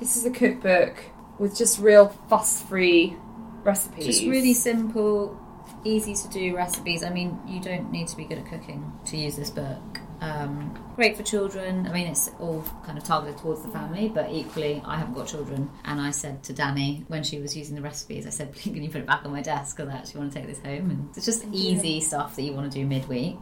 this 0.00 0.16
is 0.16 0.24
a 0.24 0.30
cookbook 0.30 0.94
with 1.40 1.56
just 1.56 1.78
real 1.80 2.08
fuss-free 2.28 3.16
recipes. 3.64 4.06
Just 4.06 4.24
really 4.24 4.54
simple, 4.54 5.38
easy 5.84 6.14
to 6.14 6.28
do 6.28 6.56
recipes. 6.56 7.02
I 7.02 7.10
mean, 7.10 7.38
you 7.46 7.60
don't 7.60 7.90
need 7.90 8.08
to 8.08 8.16
be 8.16 8.24
good 8.24 8.38
at 8.38 8.46
cooking 8.46 8.92
to 9.06 9.16
use 9.16 9.36
this 9.36 9.50
book. 9.50 10.00
Um, 10.20 10.76
great 10.96 11.16
for 11.16 11.22
children. 11.22 11.86
I 11.86 11.92
mean, 11.92 12.08
it's 12.08 12.28
all 12.40 12.64
kind 12.84 12.98
of 12.98 13.04
targeted 13.04 13.38
towards 13.38 13.62
the 13.62 13.68
family, 13.68 14.08
but 14.08 14.30
equally, 14.32 14.82
I 14.84 14.96
haven't 14.96 15.14
got 15.14 15.28
children. 15.28 15.70
And 15.84 16.00
I 16.00 16.10
said 16.10 16.42
to 16.44 16.52
Danny 16.52 17.04
when 17.06 17.22
she 17.22 17.38
was 17.38 17.56
using 17.56 17.76
the 17.76 17.82
recipes, 17.82 18.26
I 18.26 18.30
said, 18.30 18.52
can 18.54 18.82
you 18.82 18.90
put 18.90 19.02
it 19.02 19.06
back 19.06 19.24
on 19.24 19.30
my 19.30 19.42
desk 19.42 19.76
because 19.76 19.92
I 19.92 19.96
actually 19.96 20.20
want 20.20 20.32
to 20.32 20.38
take 20.40 20.48
this 20.48 20.58
home." 20.58 20.90
And 20.90 21.08
it's 21.16 21.24
just 21.24 21.44
easy 21.52 22.00
stuff 22.00 22.34
that 22.36 22.42
you 22.42 22.52
want 22.52 22.70
to 22.70 22.78
do 22.78 22.84
midweek. 22.84 23.36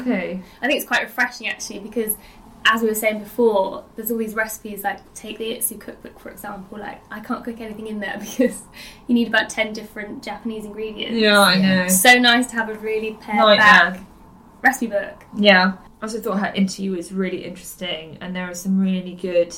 okay. 0.00 0.42
I 0.60 0.66
think 0.66 0.80
it's 0.80 0.88
quite 0.88 1.02
refreshing 1.02 1.46
actually 1.46 1.78
because, 1.78 2.16
as 2.64 2.82
we 2.82 2.88
were 2.88 2.94
saying 2.94 3.20
before, 3.20 3.84
there's 3.96 4.10
all 4.10 4.18
these 4.18 4.34
recipes 4.34 4.84
like 4.84 5.12
take 5.14 5.38
the 5.38 5.56
Itsu 5.56 5.78
cookbook 5.80 6.18
for 6.20 6.30
example. 6.30 6.78
Like 6.78 7.02
I 7.10 7.20
can't 7.20 7.44
cook 7.44 7.60
anything 7.60 7.86
in 7.86 8.00
there 8.00 8.16
because 8.20 8.62
you 9.06 9.14
need 9.14 9.28
about 9.28 9.48
ten 9.48 9.72
different 9.72 10.22
Japanese 10.22 10.64
ingredients. 10.64 11.18
Yeah, 11.18 11.40
I 11.40 11.56
know. 11.56 11.88
So 11.88 12.18
nice 12.18 12.46
to 12.48 12.54
have 12.54 12.68
a 12.68 12.74
really 12.74 13.14
pared 13.20 13.38
Nightmare. 13.38 13.92
back 13.92 14.00
recipe 14.62 14.86
book. 14.88 15.24
Yeah. 15.36 15.74
I 16.00 16.02
also 16.04 16.20
thought 16.20 16.38
her 16.40 16.52
interview 16.54 16.92
was 16.92 17.12
really 17.12 17.44
interesting, 17.44 18.18
and 18.20 18.34
there 18.34 18.48
are 18.48 18.54
some 18.54 18.78
really 18.78 19.14
good 19.14 19.54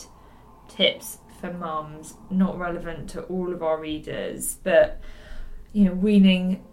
tips 0.68 1.18
for 1.40 1.52
mums, 1.52 2.14
not 2.30 2.58
relevant 2.58 3.10
to 3.10 3.22
all 3.22 3.52
of 3.52 3.62
our 3.62 3.78
readers, 3.78 4.58
but 4.62 5.00
you 5.72 5.84
know, 5.84 5.92
weaning 5.92 6.64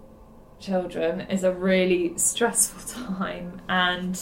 children 0.59 1.21
is 1.21 1.43
a 1.43 1.51
really 1.51 2.13
stressful 2.17 3.03
time, 3.17 3.61
and 3.67 4.19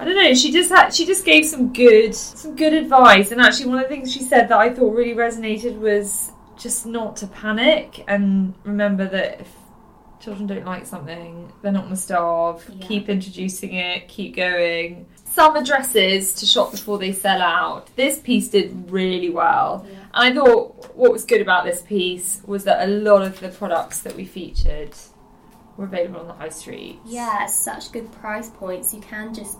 I 0.00 0.04
don't 0.04 0.16
know. 0.16 0.32
She 0.34 0.50
just 0.50 0.70
had, 0.70 0.90
she 0.94 1.04
just 1.04 1.24
gave 1.26 1.44
some 1.44 1.72
good, 1.72 2.14
some 2.14 2.56
good 2.56 2.72
advice, 2.72 3.32
and 3.32 3.40
actually, 3.40 3.66
one 3.66 3.78
of 3.78 3.84
the 3.84 3.88
things 3.88 4.12
she 4.12 4.22
said 4.22 4.48
that 4.48 4.58
I 4.58 4.72
thought 4.72 4.94
really 4.94 5.14
resonated 5.14 5.78
was 5.78 6.32
just 6.58 6.86
not 6.86 7.16
to 7.16 7.26
panic 7.26 8.04
and 8.06 8.54
remember 8.64 9.06
that 9.08 9.40
if 9.40 9.48
children 10.20 10.46
don't 10.46 10.64
like 10.64 10.86
something, 10.86 11.52
they're 11.62 11.72
not 11.72 11.84
going 11.84 11.94
to 11.94 12.00
starve. 12.00 12.64
Yeah. 12.68 12.86
Keep 12.86 13.08
introducing 13.08 13.74
it, 13.74 14.08
keep 14.08 14.36
going. 14.36 15.06
Some 15.24 15.56
addresses 15.56 16.34
to 16.34 16.46
shop 16.46 16.72
before 16.72 16.98
they 16.98 17.12
sell 17.12 17.40
out. 17.40 17.94
This 17.96 18.18
piece 18.18 18.48
did 18.48 18.90
really 18.90 19.30
well. 19.30 19.86
And 19.88 20.00
I 20.12 20.34
thought 20.34 20.94
what 20.96 21.12
was 21.12 21.24
good 21.24 21.40
about 21.40 21.64
this 21.64 21.82
piece 21.82 22.42
was 22.46 22.64
that 22.64 22.86
a 22.86 22.90
lot 22.90 23.22
of 23.22 23.40
the 23.40 23.48
products 23.48 24.00
that 24.00 24.16
we 24.16 24.24
featured 24.24 24.94
were 25.76 25.84
available 25.84 26.20
on 26.20 26.26
the 26.26 26.34
high 26.34 26.48
street. 26.48 26.98
Yeah, 27.06 27.46
such 27.46 27.92
good 27.92 28.10
price 28.12 28.50
points. 28.50 28.92
You 28.92 29.00
can 29.00 29.32
just 29.32 29.56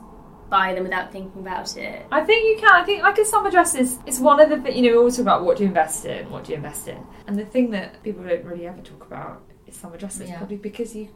buy 0.51 0.75
them 0.75 0.83
without 0.85 1.13
thinking 1.13 1.41
about 1.41 1.77
it. 1.77 2.05
I 2.11 2.23
think 2.25 2.45
you 2.49 2.57
can. 2.61 2.71
I 2.75 2.85
think 2.85 3.03
like 3.03 3.19
a 3.19 3.25
summer 3.25 3.51
dress 3.51 3.75
is 3.75 3.99
it's 4.07 4.19
one 4.19 4.41
of 4.41 4.51
the 4.51 4.59
thi- 4.61 4.77
you 4.77 4.83
know 4.83 4.91
we 4.91 4.97
always 4.99 5.17
talk 5.17 5.23
about 5.23 5.45
what 5.45 5.57
do 5.57 5.63
you 5.63 5.69
invest 5.69 6.05
in, 6.05 6.29
what 6.31 6.45
do 6.45 6.53
you 6.53 6.57
invest 6.57 6.89
in, 6.89 6.99
and 7.27 7.39
the 7.39 7.45
thing 7.47 7.71
that 7.71 8.03
people 8.03 8.23
don't 8.25 8.45
really 8.45 8.67
ever 8.67 8.81
talk 8.83 9.07
about 9.07 9.43
is 9.67 9.77
summer 9.77 9.97
dresses, 9.97 10.29
Yeah. 10.29 10.39
probably 10.39 10.57
because 10.57 10.95
you 10.95 11.09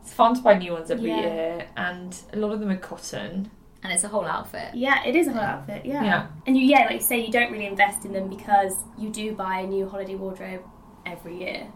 it's 0.00 0.12
fun 0.12 0.34
to 0.34 0.40
buy 0.40 0.54
new 0.56 0.72
ones 0.72 0.90
every 0.90 1.10
Yeah. 1.10 1.20
year, 1.20 1.66
and 1.76 2.16
a 2.32 2.36
lot 2.38 2.52
of 2.52 2.60
them 2.60 2.70
are 2.70 2.76
cotton. 2.76 3.50
And 3.82 3.92
it's 3.92 4.02
a 4.04 4.08
whole 4.08 4.24
outfit. 4.24 4.74
Yeah, 4.74 5.04
it 5.04 5.14
is 5.14 5.28
a 5.28 5.32
whole 5.32 5.42
outfit. 5.42 5.84
Yeah. 5.84 6.02
Yeah. 6.02 6.26
And 6.46 6.56
you, 6.56 6.64
yeah, 6.64 6.80
like 6.86 6.94
you 6.94 7.00
say, 7.00 7.18
you 7.24 7.30
don't 7.32 7.52
really 7.52 7.66
invest 7.66 8.04
in 8.04 8.12
them 8.12 8.28
because 8.28 8.74
you 8.96 9.08
do 9.08 9.32
buy 9.34 9.60
a 9.60 9.66
new 9.66 9.88
holiday 9.88 10.14
wardrobe 10.16 10.62
every 11.06 11.38
year. 11.38 11.66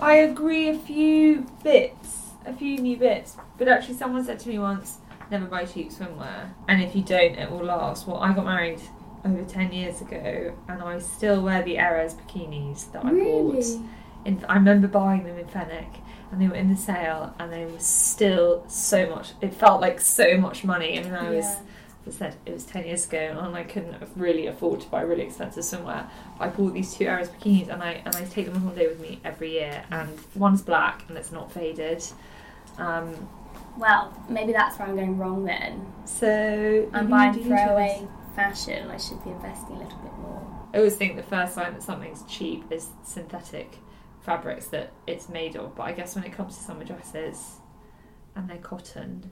I 0.00 0.14
agree 0.16 0.68
a 0.68 0.78
few 0.78 1.46
bits, 1.62 2.30
a 2.46 2.52
few 2.52 2.78
new 2.78 2.96
bits, 2.96 3.36
but 3.58 3.66
actually 3.68 3.94
someone 3.94 4.24
said 4.24 4.38
to 4.40 4.48
me 4.48 4.58
once, 4.58 4.98
never 5.30 5.46
buy 5.46 5.64
cheap 5.64 5.90
swimwear, 5.90 6.50
and 6.68 6.82
if 6.82 6.94
you 6.94 7.02
don't, 7.02 7.34
it 7.36 7.50
will 7.50 7.64
last. 7.64 8.06
Well, 8.06 8.18
I 8.18 8.32
got 8.32 8.44
married 8.44 8.80
over 9.24 9.42
ten 9.44 9.72
years 9.72 10.00
ago, 10.00 10.54
and 10.68 10.82
I 10.82 10.98
still 10.98 11.42
wear 11.42 11.62
the 11.62 11.78
Eres 11.78 12.14
bikinis 12.14 12.90
that 12.92 13.04
I 13.04 13.10
bought. 13.10 13.64
In, 14.24 14.44
I 14.48 14.54
remember 14.54 14.88
buying 14.88 15.24
them 15.24 15.38
in 15.38 15.46
Fenwick, 15.48 16.00
and 16.32 16.40
they 16.40 16.48
were 16.48 16.54
in 16.54 16.68
the 16.70 16.76
sale, 16.76 17.34
and 17.38 17.52
they 17.52 17.66
were 17.66 17.78
still 17.78 18.64
so 18.68 19.08
much. 19.08 19.32
It 19.40 19.54
felt 19.54 19.80
like 19.80 20.00
so 20.00 20.36
much 20.38 20.64
money. 20.64 20.98
I 20.98 21.02
mean, 21.02 21.12
I 21.14 21.30
was, 21.30 21.44
Yeah. 21.44 21.60
as 22.06 22.14
I 22.16 22.18
said, 22.18 22.36
it 22.46 22.52
was 22.54 22.64
ten 22.64 22.84
years 22.86 23.06
ago, 23.06 23.38
and 23.40 23.54
I 23.56 23.64
couldn't 23.64 23.96
really 24.16 24.46
afford 24.46 24.80
to 24.82 24.88
buy 24.88 25.02
really 25.02 25.22
expensive 25.22 25.62
swimwear. 25.64 26.06
I 26.40 26.48
bought 26.48 26.72
these 26.74 26.94
two 26.94 27.04
Eres 27.04 27.28
bikinis, 27.28 27.68
and 27.68 27.82
I 27.82 28.02
and 28.04 28.14
I 28.16 28.24
take 28.24 28.46
them 28.46 28.56
on 28.56 28.62
holiday 28.62 28.88
with 28.88 29.00
me 29.00 29.20
every 29.24 29.52
year. 29.52 29.84
And 29.90 30.10
one's 30.34 30.62
black, 30.62 31.04
and 31.08 31.16
it's 31.18 31.32
not 31.32 31.52
faded. 31.52 32.02
Um, 32.78 33.28
Well, 33.76 34.12
maybe 34.28 34.52
that's 34.52 34.78
where 34.78 34.88
I'm 34.88 34.96
going 34.96 35.18
wrong 35.18 35.44
then. 35.44 35.84
so 36.04 36.88
I'm 36.92 37.08
buying 37.10 37.34
throwaway 37.34 37.96
choose. 38.00 38.08
fashion. 38.36 38.90
I 38.90 38.96
should 38.96 39.22
be 39.24 39.30
investing 39.30 39.76
a 39.76 39.80
little 39.82 39.98
bit 39.98 40.12
more. 40.18 40.46
I 40.72 40.78
always 40.78 40.96
think 40.96 41.16
the 41.16 41.22
first 41.22 41.54
sign 41.54 41.72
that 41.74 41.82
something's 41.82 42.22
cheap 42.28 42.64
is 42.70 42.88
synthetic 43.04 43.78
fabrics 44.22 44.66
that 44.68 44.92
it's 45.06 45.28
made 45.28 45.56
of. 45.56 45.74
But 45.76 45.84
I 45.84 45.92
guess 45.92 46.14
when 46.14 46.24
it 46.24 46.32
comes 46.32 46.56
to 46.56 46.62
summer 46.64 46.84
dresses 46.84 47.56
and 48.34 48.48
they're 48.48 48.56
cotton, 48.58 49.30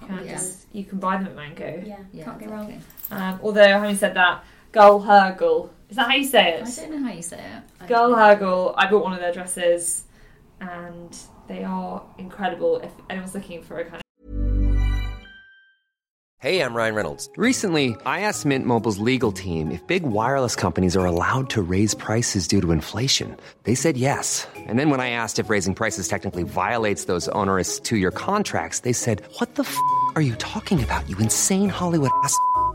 you 0.00 0.06
can, 0.08 0.24
Yeah. 0.26 0.32
just, 0.34 0.66
you 0.72 0.84
can 0.84 0.98
buy 0.98 1.16
them 1.18 1.26
at 1.26 1.34
Mango. 1.36 1.82
Yeah, 1.84 1.98
Yeah, 2.12 2.24
can't 2.24 2.38
go 2.38 2.44
exactly. 2.46 2.74
wrong. 3.10 3.22
Um, 3.22 3.40
although, 3.42 3.64
having 3.68 3.96
said 3.96 4.14
that, 4.14 4.42
Gül 4.72 5.04
Hürgel, 5.04 5.68
is 5.90 5.96
that 5.96 6.08
how 6.08 6.14
you 6.16 6.24
say 6.24 6.54
it? 6.54 6.66
I 6.66 6.70
don't 6.86 7.00
know 7.02 7.06
how 7.08 7.14
you 7.14 7.22
say 7.22 7.36
it. 7.38 7.62
I 7.82 7.86
Gull 7.86 8.08
don't. 8.10 8.18
Hergel, 8.18 8.74
I 8.76 8.90
bought 8.90 9.02
one 9.04 9.12
of 9.12 9.20
their 9.20 9.32
dresses 9.32 10.04
and 10.60 11.16
they 11.48 11.64
are 11.64 12.02
incredible. 12.18 12.76
If 12.78 12.92
anyone's 13.10 13.34
looking 13.34 13.62
for 13.62 13.78
a 13.78 13.84
kind 13.84 13.96
of 13.96 14.02
Hey, 16.42 16.60
I'm 16.60 16.74
Ryan 16.74 16.96
Reynolds. 16.96 17.30
Recently, 17.36 17.94
I 18.04 18.22
asked 18.22 18.44
Mint 18.44 18.66
Mobile's 18.66 18.98
legal 18.98 19.30
team 19.30 19.70
if 19.70 19.86
big 19.86 20.02
wireless 20.02 20.56
companies 20.56 20.96
are 20.96 21.06
allowed 21.06 21.48
to 21.50 21.62
raise 21.62 21.94
prices 21.94 22.48
due 22.48 22.60
to 22.60 22.72
inflation. 22.72 23.36
They 23.62 23.76
said 23.76 23.96
yes. 23.96 24.48
And 24.66 24.76
then 24.76 24.90
when 24.90 24.98
I 24.98 25.10
asked 25.10 25.38
if 25.38 25.48
raising 25.48 25.76
prices 25.76 26.08
technically 26.08 26.42
violates 26.42 27.04
those 27.04 27.28
onerous 27.28 27.78
two 27.78 27.96
year 27.96 28.10
contracts, 28.10 28.80
they 28.80 28.92
said, 28.92 29.22
What 29.38 29.54
the 29.54 29.62
f 29.62 29.78
are 30.16 30.20
you 30.20 30.34
talking 30.34 30.82
about, 30.82 31.08
you 31.08 31.16
insane 31.18 31.68
Hollywood 31.68 32.10
ass? 32.24 32.36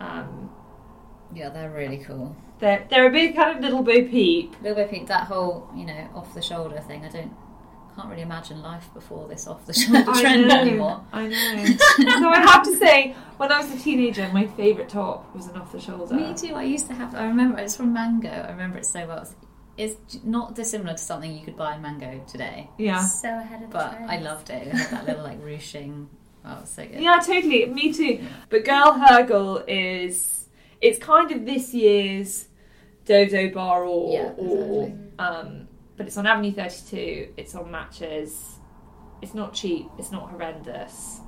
Um, 0.00 0.50
Yeah, 1.34 1.50
they're 1.50 1.70
really 1.70 1.98
cool. 1.98 2.34
they're, 2.58 2.86
they're 2.90 3.06
a 3.06 3.10
big 3.10 3.36
kind 3.36 3.56
of 3.56 3.62
little 3.62 3.82
Bo 3.82 4.04
Peep. 4.08 4.54
Little 4.62 4.84
bit 4.86 5.06
that 5.08 5.24
whole, 5.26 5.68
you 5.76 5.84
know, 5.86 6.08
off 6.14 6.34
the 6.34 6.42
shoulder 6.42 6.80
thing. 6.80 7.04
I 7.04 7.08
don't, 7.08 7.32
can't 7.94 8.08
really 8.08 8.22
imagine 8.22 8.62
life 8.62 8.88
before 8.94 9.26
this 9.28 9.46
off 9.46 9.66
the 9.66 9.72
shoulder 9.82 10.12
trend 10.20 10.48
know, 10.48 10.60
anymore. 10.60 11.04
I 11.12 11.26
know. 11.26 11.64
so 11.96 12.28
I 12.28 12.40
have 12.40 12.62
to 12.64 12.76
say, 12.76 13.14
when 13.36 13.50
I 13.52 13.60
was 13.60 13.72
a 13.72 13.78
teenager, 13.78 14.28
my 14.32 14.46
favourite 14.46 14.88
top 14.88 15.34
was 15.34 15.46
an 15.48 15.56
off 15.56 15.72
the 15.72 15.80
shoulder. 15.80 16.14
Me 16.14 16.32
too. 16.34 16.54
I 16.54 16.62
used 16.62 16.86
to 16.86 16.94
have. 16.94 17.14
I 17.14 17.26
remember 17.26 17.58
it's 17.58 17.76
from 17.76 17.92
Mango. 17.92 18.28
I 18.30 18.50
remember 18.50 18.78
it 18.78 18.86
so 18.86 19.06
well. 19.06 19.22
It's, 19.22 19.34
it's 19.76 20.24
not 20.24 20.54
dissimilar 20.54 20.92
to 20.92 20.98
something 20.98 21.32
you 21.32 21.44
could 21.44 21.56
buy 21.56 21.74
in 21.76 21.82
Mango 21.82 22.20
today, 22.26 22.68
Yeah. 22.78 23.00
So 23.04 23.28
ahead 23.28 23.62
of 23.62 23.70
the 23.70 23.76
but 23.78 23.90
trend. 23.92 24.10
I 24.10 24.18
loved 24.18 24.50
it. 24.50 24.66
It 24.68 24.72
had 24.74 24.90
that 24.90 25.06
little 25.06 25.22
like 25.24 25.38
ruching. 25.42 26.08
Oh, 26.48 26.56
it 26.56 26.60
was 26.62 26.70
so 26.70 26.86
good. 26.86 27.00
Yeah, 27.00 27.18
totally. 27.24 27.66
Me 27.66 27.92
too. 27.92 28.24
But 28.48 28.64
Gül 28.64 28.98
Hürgel 29.06 29.64
is 29.68 30.46
it's 30.80 30.98
kind 30.98 31.30
of 31.30 31.44
this 31.44 31.74
year's 31.74 32.46
Dodo 33.04 33.50
Bar 33.50 33.84
or, 33.84 34.12
Yeah, 34.12 34.32
or 34.36 34.84
exactly. 34.86 35.08
um, 35.18 35.68
but 35.96 36.06
it's 36.06 36.16
on 36.16 36.26
Avenue 36.26 36.52
32. 36.52 37.34
It's 37.36 37.54
on 37.54 37.70
Matches. 37.70 38.58
It's 39.20 39.34
not 39.34 39.52
cheap. 39.52 39.86
It's 39.98 40.12
not 40.12 40.30
horrendous, 40.30 41.20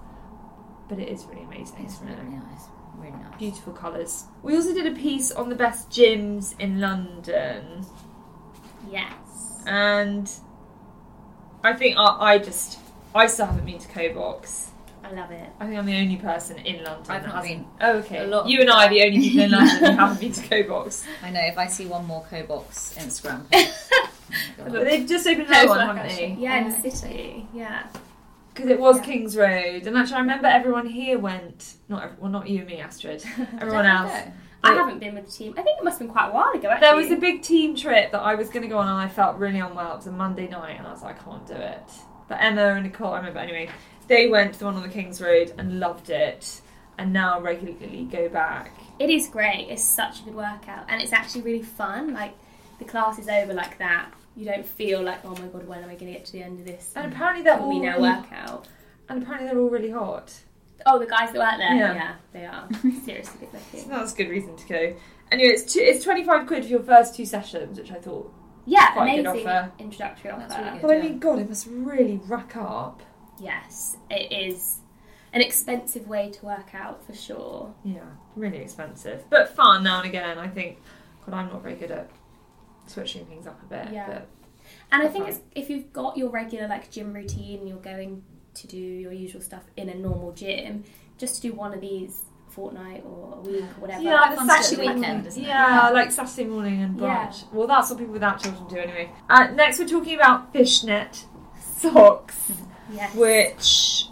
but 0.89 0.99
it 0.99 1.09
is 1.09 1.25
really 1.27 1.43
amazing. 1.43 1.85
It's 1.85 1.99
really, 2.01 2.13
it? 2.15 2.25
nice. 2.25 2.63
Really 2.97 3.11
nice. 3.19 3.39
Beautiful 3.39 3.73
colours. 3.73 4.25
We 4.43 4.55
also 4.57 4.73
did 4.73 4.87
a 4.87 4.93
piece 4.99 5.33
on 5.33 5.49
the 5.49 5.55
best 5.57 5.91
gyms 5.91 6.55
in 6.61 6.81
London, 6.81 7.85
Yes. 8.91 9.63
and 9.67 10.31
I 11.65 11.73
think 11.75 11.97
I, 11.99 12.35
I 12.35 12.39
just 12.39 12.79
I 13.15 13.27
still 13.27 13.47
haven't 13.47 13.67
been 13.67 13.79
to 13.79 13.89
Kobox. 13.89 14.69
I 15.11 15.15
love 15.15 15.31
it. 15.31 15.49
I 15.59 15.67
think 15.67 15.79
I'm 15.79 15.87
the 15.87 15.97
only 15.97 16.17
person 16.17 16.59
in 16.59 16.85
London. 16.85 17.05
I've 17.09 17.23
that 17.23 17.27
not 17.27 17.45
hasn't- 17.45 17.79
been. 17.79 17.87
Oh, 17.89 17.97
okay. 17.99 18.19
A 18.19 18.27
lot 18.27 18.49
you 18.49 18.61
and 18.61 18.71
I 18.71 18.87
are 18.87 18.89
the 18.91 19.03
only 19.03 19.21
people 19.21 19.43
in 19.45 19.51
London 19.51 19.77
who 19.79 19.85
haven't 19.99 20.21
been 20.21 20.33
to 20.33 20.41
Kobox. 20.43 21.05
I 21.23 21.31
know. 21.31 21.41
If 21.41 21.59
I 21.59 21.67
see 21.67 21.87
one 21.87 22.07
more 22.07 22.25
Kobox 22.31 22.97
Instagram, 22.97 23.51
post, 23.53 23.83
oh 23.93 24.09
my 24.59 24.69
But 24.71 24.85
they've 24.85 25.09
just 25.09 25.27
opened 25.27 25.49
Post 25.49 25.59
another 25.65 25.69
one, 25.87 25.97
haven't 25.97 26.17
they? 26.17 26.37
Yeah, 26.39 26.57
in 26.65 26.71
the 26.83 26.91
city. 26.91 27.47
Yeah. 27.53 27.87
Because 28.55 28.71
it 28.71 28.79
was 28.81 28.97
Yeah. 28.99 29.05
Kings 29.05 29.37
Road, 29.37 29.87
and 29.87 29.97
actually 29.97 30.17
I 30.17 30.21
remember 30.21 30.47
everyone 30.49 30.87
here 30.87 31.19
went. 31.19 31.75
Not 31.89 32.03
every, 32.05 32.17
well, 32.21 32.31
not 32.31 32.49
you 32.49 32.59
and 32.61 32.67
me, 32.69 32.81
Astrid. 32.81 33.25
Everyone 33.61 33.85
Don't 33.85 33.87
else. 33.87 34.13
go. 34.27 34.33
I 34.63 34.75
haven't 34.75 34.99
been 34.99 35.15
with 35.15 35.25
the 35.27 35.33
team. 35.33 35.55
I 35.57 35.63
think 35.63 35.79
it 35.79 35.85
must 35.85 35.99
have 35.99 36.07
been 36.07 36.13
quite 36.13 36.29
a 36.29 36.33
while 36.33 36.53
ago. 36.53 36.69
Actually. 36.69 36.87
There 36.87 36.97
was 36.97 37.11
a 37.11 37.17
big 37.17 37.41
team 37.43 37.75
trip 37.75 38.13
that 38.13 38.21
I 38.21 38.35
was 38.35 38.49
going 38.51 38.63
to 38.63 38.69
go 38.69 38.77
on, 38.79 38.89
and 38.89 38.99
I 38.99 39.09
felt 39.09 39.39
really 39.39 39.59
unwell. 39.61 39.93
It 39.95 39.97
was 39.97 40.07
a 40.09 40.13
Monday 40.13 40.49
night, 40.49 40.77
and 40.79 40.87
I 40.87 40.91
was 40.93 41.03
like, 41.03 41.19
I 41.21 41.25
can't 41.25 41.47
do 41.47 41.55
it. 41.55 41.83
But 42.29 42.39
Emma 42.43 42.75
and 42.75 42.83
Nicole, 42.85 43.13
I 43.15 43.19
remember 43.19 43.39
anyway, 43.39 43.71
they 44.11 44.29
went 44.29 44.53
to 44.55 44.59
the 44.59 44.65
one 44.67 44.75
on 44.75 44.83
the 44.83 44.89
Kings 44.89 45.21
Road 45.23 45.55
and 45.57 45.81
loved 45.81 46.11
it, 46.11 46.61
and 46.99 47.13
now 47.13 47.41
regularly 47.41 48.05
go 48.11 48.29
back. 48.29 48.73
It 48.99 49.09
is 49.09 49.29
great. 49.29 49.69
It's 49.71 49.83
such 49.83 50.21
a 50.21 50.25
good 50.25 50.35
workout, 50.35 50.85
and 50.89 51.01
it's 51.01 51.13
actually 51.13 51.43
really 51.43 51.63
fun. 51.63 52.13
Like 52.13 52.35
the 52.79 52.85
class 52.85 53.19
is 53.19 53.29
over 53.29 53.55
like 53.55 53.79
that. 53.79 54.13
You 54.37 54.45
don't 54.47 54.67
feel 54.67 55.03
like, 55.03 55.25
oh 55.25 55.31
my 55.31 55.47
god, 55.49 55.67
when 55.67 55.79
am 55.83 55.89
I 55.91 55.95
going 55.95 56.13
to 56.13 56.19
get 56.19 56.25
to 56.27 56.33
the 56.33 56.43
end 56.43 56.61
of 56.61 56.67
this? 56.67 56.93
And 56.95 57.13
apparently 57.13 57.43
they're 57.45 57.59
all 57.59 57.83
now 57.83 57.97
really, 57.97 58.11
workout? 58.11 58.69
and 59.09 59.23
apparently 59.23 59.49
they're 59.49 59.59
all 59.61 59.71
really 59.71 59.91
hot. 59.91 60.33
Oh, 60.87 60.99
the 60.99 61.07
guys 61.07 61.33
that 61.33 61.39
work 61.39 61.59
there. 61.59 61.75
Yeah. 61.77 61.95
Yeah, 61.95 62.15
they 62.33 62.47
are 62.47 62.69
seriously 63.05 63.47
good 63.47 63.51
So 63.53 63.77
looking. 63.77 63.91
that's 63.91 64.13
a 64.13 64.17
good 64.17 64.29
reason 64.31 64.57
to 64.57 64.67
go. 64.69 64.97
Anyway, 65.31 65.51
it's 65.53 65.73
two, 65.73 65.81
it's 65.81 66.05
twenty 66.05 66.25
five 66.25 66.47
quid 66.47 66.65
for 66.65 66.71
your 66.71 66.83
first 66.83 67.15
two 67.15 67.25
sessions, 67.27 67.79
which 67.79 67.91
I 67.93 67.97
thought. 67.97 68.33
Yeah, 68.67 68.93
Quite 68.93 69.13
a 69.13 69.17
good 69.23 69.27
amazing 69.27 69.49
offer. 69.49 69.73
introductory 69.79 70.31
offer. 70.31 70.43
Really 70.59 70.71
good. 70.73 70.83
But 70.83 70.91
I 70.91 70.95
Yeah. 70.97 71.03
mean, 71.03 71.19
God, 71.19 71.39
it 71.39 71.49
must 71.49 71.67
really 71.71 72.21
rack 72.27 72.57
up. 72.57 73.03
Yes, 73.41 73.97
it 74.11 74.33
is 74.33 74.79
an 75.33 75.41
expensive 75.41 76.09
way 76.09 76.31
to 76.31 76.45
work 76.45 76.75
out 76.75 77.05
for 77.07 77.15
sure. 77.15 77.73
Yeah, 77.85 78.01
really 78.37 78.59
expensive, 78.59 79.25
but 79.31 79.55
fun 79.55 79.83
now 79.85 80.01
and 80.01 80.09
again. 80.09 80.39
I 80.39 80.49
think. 80.49 80.79
God, 81.27 81.35
I'm 81.37 81.49
not 81.49 81.63
very 81.63 81.75
good 81.75 81.91
at 81.91 82.09
switching 82.87 83.27
things 83.27 83.47
up 83.47 83.61
a 83.63 83.67
bit. 83.67 83.93
Yeah. 83.93 84.07
But 84.07 84.29
And 84.91 85.03
I 85.03 85.09
think 85.09 85.25
fine. 85.27 85.35
it's, 85.35 85.41
if 85.55 85.69
you've 85.71 85.93
got 85.93 86.17
your 86.17 86.31
regular 86.31 86.67
like 86.67 86.91
gym 86.91 87.13
routine, 87.13 87.67
you're 87.67 87.77
going 87.79 88.23
to 88.55 88.67
do 88.67 88.79
your 88.79 89.13
usual 89.13 89.41
stuff 89.43 89.63
in 89.77 89.89
a 89.91 89.95
normal 89.95 90.33
gym, 90.33 90.85
just 91.19 91.37
to 91.37 91.43
do 91.43 91.53
one 91.53 91.73
of 91.75 91.81
these 91.83 92.23
fortnight 92.49 93.05
or 93.05 93.35
a 93.37 93.41
week 93.43 93.63
or 93.63 93.81
whatever. 93.83 94.03
yeah, 94.03 94.31
the 94.31 94.37
fun 94.37 94.49
to 94.49 94.53
do 94.55 94.59
at 94.59 94.65
Saturday 94.65 94.89
weekend, 94.95 95.27
isn't 95.27 95.43
it? 95.45 95.47
Yeah, 95.47 95.85
Yeah. 95.87 95.91
like 95.91 96.11
Saturday 96.11 96.49
morning 96.49 96.83
and 96.83 96.99
Yeah. 96.99 97.27
brunch. 97.29 97.53
Well, 97.53 97.67
that's 97.69 97.91
what 97.91 97.99
people 97.99 98.13
without 98.15 98.41
children 98.43 98.67
do 98.67 98.77
anyway. 98.79 99.11
Uh, 99.29 99.49
next, 99.55 99.79
we're 99.79 99.87
talking 99.87 100.15
about 100.17 100.53
fishnet 100.53 101.27
socks, 101.61 102.51
Yes. 102.93 103.15
which 103.15 104.07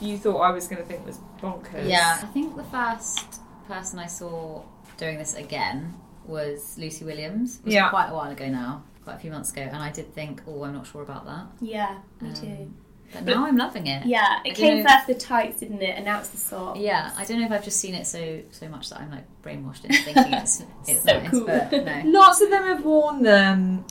you 0.00 0.18
thought 0.18 0.38
I 0.40 0.50
was 0.50 0.66
going 0.68 0.82
to 0.82 0.88
think 0.88 1.04
was 1.06 1.18
bonkers. 1.40 1.88
Yeah, 1.88 2.18
I 2.22 2.26
think 2.26 2.56
the 2.56 2.64
first 2.64 3.40
person 3.68 3.98
I 3.98 4.06
saw 4.06 4.62
doing 4.96 5.18
this 5.18 5.34
again 5.34 5.94
was 6.26 6.76
Lucy 6.78 7.04
Williams. 7.04 7.58
It 7.60 7.64
was 7.66 7.74
Yeah. 7.74 7.90
quite 7.90 8.08
a 8.08 8.14
while 8.14 8.30
ago 8.30 8.48
now, 8.48 8.82
quite 9.04 9.16
a 9.16 9.18
few 9.18 9.30
months 9.30 9.50
ago, 9.52 9.62
and 9.62 9.76
I 9.76 9.90
did 9.90 10.14
think, 10.14 10.42
oh, 10.46 10.64
I'm 10.64 10.74
not 10.74 10.86
sure 10.86 11.02
about 11.02 11.26
that. 11.26 11.46
Yeah, 11.60 11.98
me 12.20 12.28
Um, 12.30 12.34
too. 12.34 12.72
But 13.12 13.24
now 13.26 13.46
I'm 13.46 13.56
loving 13.56 13.86
it. 13.86 14.06
Yeah, 14.06 14.40
it 14.44 14.54
came 14.56 14.82
know- 14.82 14.90
first 14.90 15.06
the 15.06 15.14
tights, 15.14 15.60
didn't 15.60 15.82
it? 15.82 15.94
And 15.96 16.04
now 16.04 16.18
it's 16.18 16.30
the 16.30 16.38
sock. 16.38 16.76
Yeah, 16.78 17.12
I 17.16 17.24
don't 17.24 17.38
know 17.38 17.46
if 17.46 17.52
I've 17.52 17.62
just 17.62 17.78
seen 17.78 17.94
it 17.94 18.06
so 18.06 18.40
so 18.50 18.66
much 18.68 18.88
that 18.90 19.00
I'm 19.00 19.10
like 19.10 19.24
brainwashed 19.42 19.84
into 19.84 20.02
thinking 20.02 20.32
it's 20.32 20.64
it's 20.88 21.02
So 21.02 21.20
nice, 21.20 21.30
cool. 21.30 21.44
but 21.46 21.70
no. 21.70 22.02
Lots 22.06 22.40
of 22.40 22.50
them 22.50 22.64
have 22.64 22.84
worn 22.84 23.22
them 23.22 23.84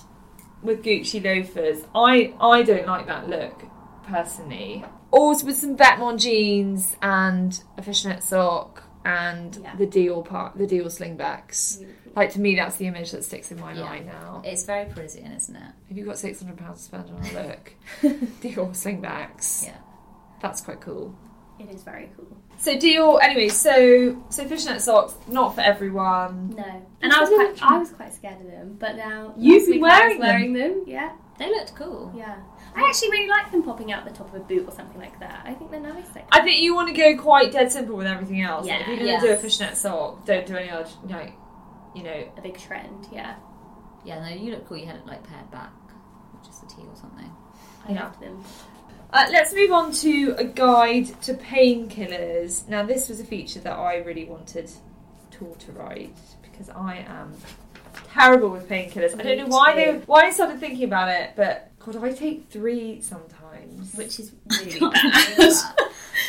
with 0.62 0.84
Gucci 0.84 1.24
loafers. 1.24 1.86
I 1.96 2.34
I 2.42 2.64
don't 2.64 2.86
like 2.88 3.06
that 3.08 3.30
look 3.30 3.64
personally. 4.04 4.84
Also 5.12 5.46
with 5.46 5.56
some 5.58 5.76
Vetements 5.78 6.22
jeans 6.22 6.96
and 7.02 7.62
a 7.78 7.82
fishnet 7.82 8.24
sock 8.24 8.84
and 9.06 9.56
Yeah. 9.62 9.76
the 9.76 9.86
Dior 9.88 10.26
part, 10.26 10.58
the 10.58 10.66
Dior 10.66 10.86
slingbacks. 10.86 11.86
Like 12.16 12.32
to 12.34 12.40
me, 12.40 12.56
that's 12.56 12.78
the 12.78 12.88
image 12.88 13.12
that 13.12 13.24
sticks 13.24 13.52
in 13.52 13.60
my 13.60 13.74
Yeah. 13.74 13.84
mind 13.84 14.06
now. 14.06 14.42
It's 14.46 14.64
very 14.66 14.86
Parisian, 14.86 15.32
isn't 15.32 15.56
it? 15.56 15.72
If 15.90 15.98
you've 15.98 16.08
got 16.08 16.18
six 16.18 16.40
hundred 16.42 16.58
pounds 16.58 16.80
to 16.80 16.84
spend 16.86 17.10
on 17.10 17.18
a 17.26 17.48
look, 17.48 17.74
Dior 18.42 18.70
slingbacks. 18.72 19.66
Yeah. 19.66 19.78
That's 20.42 20.62
quite 20.62 20.82
cool. 20.82 21.16
It 21.60 21.70
is 21.70 21.84
very 21.84 22.10
cool. 22.18 22.38
So 22.58 22.76
Dior, 22.76 23.20
anyway. 23.22 23.50
So 23.50 24.24
so 24.30 24.46
fishnet 24.46 24.82
socks, 24.82 25.16
not 25.28 25.56
for 25.56 25.62
everyone. 25.62 26.54
No, 26.56 26.86
and 27.02 27.12
I 27.14 27.20
was 27.20 27.30
quite, 27.30 27.72
I 27.72 27.78
was 27.78 27.90
quite 27.92 28.14
scared 28.14 28.42
of 28.42 28.48
them, 28.48 28.76
but 28.80 28.96
now 28.96 29.34
You've 29.38 29.68
been 29.68 29.82
wearing 29.82 30.20
wearing 30.20 30.54
them. 30.54 30.84
Yeah, 30.86 31.12
They 31.40 31.50
looked 31.50 31.76
cool. 31.76 32.12
yeah. 32.16 32.36
I 32.76 32.88
actually 32.88 33.12
really 33.12 33.28
like 33.30 33.52
them 33.52 33.64
popping 33.64 33.92
out 33.92 34.06
the 34.06 34.12
top 34.12 34.34
of 34.34 34.42
a 34.42 34.44
boot 34.44 34.68
or 34.68 34.72
something 34.72 35.00
like 35.00 35.20
that. 35.20 35.44
I 35.46 35.54
think 35.54 35.72
they're 35.72 35.80
nice. 35.80 36.08
Like, 36.16 36.28
I 36.32 36.42
think 36.42 36.62
you 36.62 36.74
want 36.76 36.90
to 36.90 36.94
go 36.96 37.16
quite 37.22 37.52
dead 37.52 37.72
simple 37.72 37.96
with 37.96 38.08
everything 38.08 38.42
else. 38.42 38.68
Like, 38.68 38.82
if 38.82 38.88
you're 38.88 38.98
going 38.98 39.20
to 39.22 39.28
do 39.28 39.34
a 39.34 39.38
fishnet 39.38 39.78
sock, 39.78 40.26
don't 40.26 40.46
do 40.46 40.56
any 40.56 40.70
other, 40.70 40.90
like, 41.08 41.34
you 41.96 42.04
know. 42.04 42.28
a 42.38 42.42
big 42.42 42.58
trend. 42.58 43.08
Yeah, 43.12 43.36
Yeah, 44.06 44.20
no, 44.28 44.36
you 44.36 44.52
look 44.52 44.68
cool. 44.68 44.78
You 44.78 44.86
had 44.88 44.98
it 44.98 45.06
like 45.06 45.24
paired 45.24 45.50
back, 45.52 45.72
with 46.34 46.44
just 46.44 46.64
a 46.64 46.68
tee 46.68 46.82
or 46.88 46.96
something. 46.96 47.32
I 47.88 47.94
Yeah. 47.94 48.04
loved 48.06 48.20
them. 48.22 48.44
Uh, 49.12 49.28
let's 49.32 49.54
move 49.54 49.72
on 49.72 49.92
to 49.92 50.34
a 50.40 50.44
guide 50.44 51.06
to 51.22 51.36
painkillers. 51.36 52.68
Now, 52.68 52.84
this 52.84 53.08
was 53.10 53.20
a 53.20 53.24
feature 53.24 53.60
that 53.60 53.74
I 53.74 53.98
really 53.98 54.26
wanted 54.26 54.72
Tool 55.32 55.56
to 55.56 55.72
write 55.74 56.16
because 56.42 56.70
I 56.70 57.06
am 57.08 57.34
terrible 58.12 58.50
with 58.50 58.68
painkillers. 58.68 59.20
I 59.20 59.24
don't 59.24 59.38
know 59.38 59.46
why 59.48 59.76
they 59.76 59.92
why 60.06 60.26
I 60.26 60.30
started 60.32 60.60
thinking 60.60 60.86
about 60.86 61.10
it, 61.10 61.32
but 61.36 61.72
God, 61.86 62.04
I 62.04 62.12
take 62.14 62.50
three 62.50 63.02
sometimes. 63.02 63.94
Which 63.96 64.20
is 64.20 64.32
really 64.50 64.80
bad. 64.80 65.54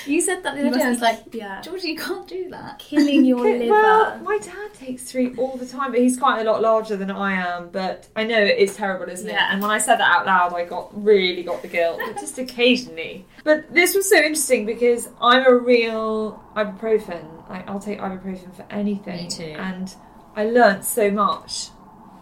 you 0.06 0.20
said 0.20 0.42
that 0.42 0.54
the 0.56 0.62
You 0.62 0.68
other 0.68 0.78
day. 0.78 0.84
I 0.84 0.88
was 0.90 1.00
like, 1.00 1.20
yeah, 1.32 1.60
Georgie, 1.60 1.88
you 1.90 1.96
can't 1.98 2.26
do 2.26 2.50
that. 2.50 2.78
killing 2.78 3.24
your 3.24 3.40
Okay, 3.40 3.58
liver. 3.60 3.70
Well, 3.72 4.18
my 4.20 4.38
dad 4.38 4.74
takes 4.74 5.04
three 5.04 5.34
all 5.36 5.56
the 5.56 5.66
time, 5.66 5.92
but 5.92 6.00
he's 6.00 6.18
quite 6.18 6.40
a 6.40 6.44
lot 6.50 6.60
larger 6.60 6.96
than 6.96 7.10
I 7.10 7.34
am. 7.34 7.68
But 7.70 8.08
I 8.16 8.24
know 8.24 8.38
it 8.38 8.58
is 8.58 8.74
terrible, 8.76 9.10
isn't 9.12 9.28
it? 9.28 9.32
Yeah. 9.32 9.48
And 9.52 9.62
when 9.62 9.70
I 9.70 9.78
said 9.78 9.96
that 9.96 10.10
out 10.10 10.26
loud, 10.26 10.54
I 10.54 10.64
got 10.64 10.90
really 11.04 11.42
got 11.42 11.62
the 11.62 11.68
guilt, 11.68 12.00
but 12.04 12.16
just 12.18 12.38
occasionally. 12.38 13.24
But 13.44 13.72
this 13.72 13.94
was 13.94 14.08
so 14.08 14.16
interesting 14.16 14.66
because 14.66 15.08
I'm 15.20 15.46
a 15.46 15.54
real 15.54 16.42
ibuprofen. 16.56 17.48
Like 17.48 17.68
I'll 17.68 17.80
take 17.80 18.00
ibuprofen 18.00 18.54
for 18.54 18.66
anything. 18.70 19.24
Me 19.24 19.28
too. 19.30 19.42
And 19.58 19.94
I 20.36 20.46
learnt 20.46 20.84
so 20.84 21.10
much 21.10 21.68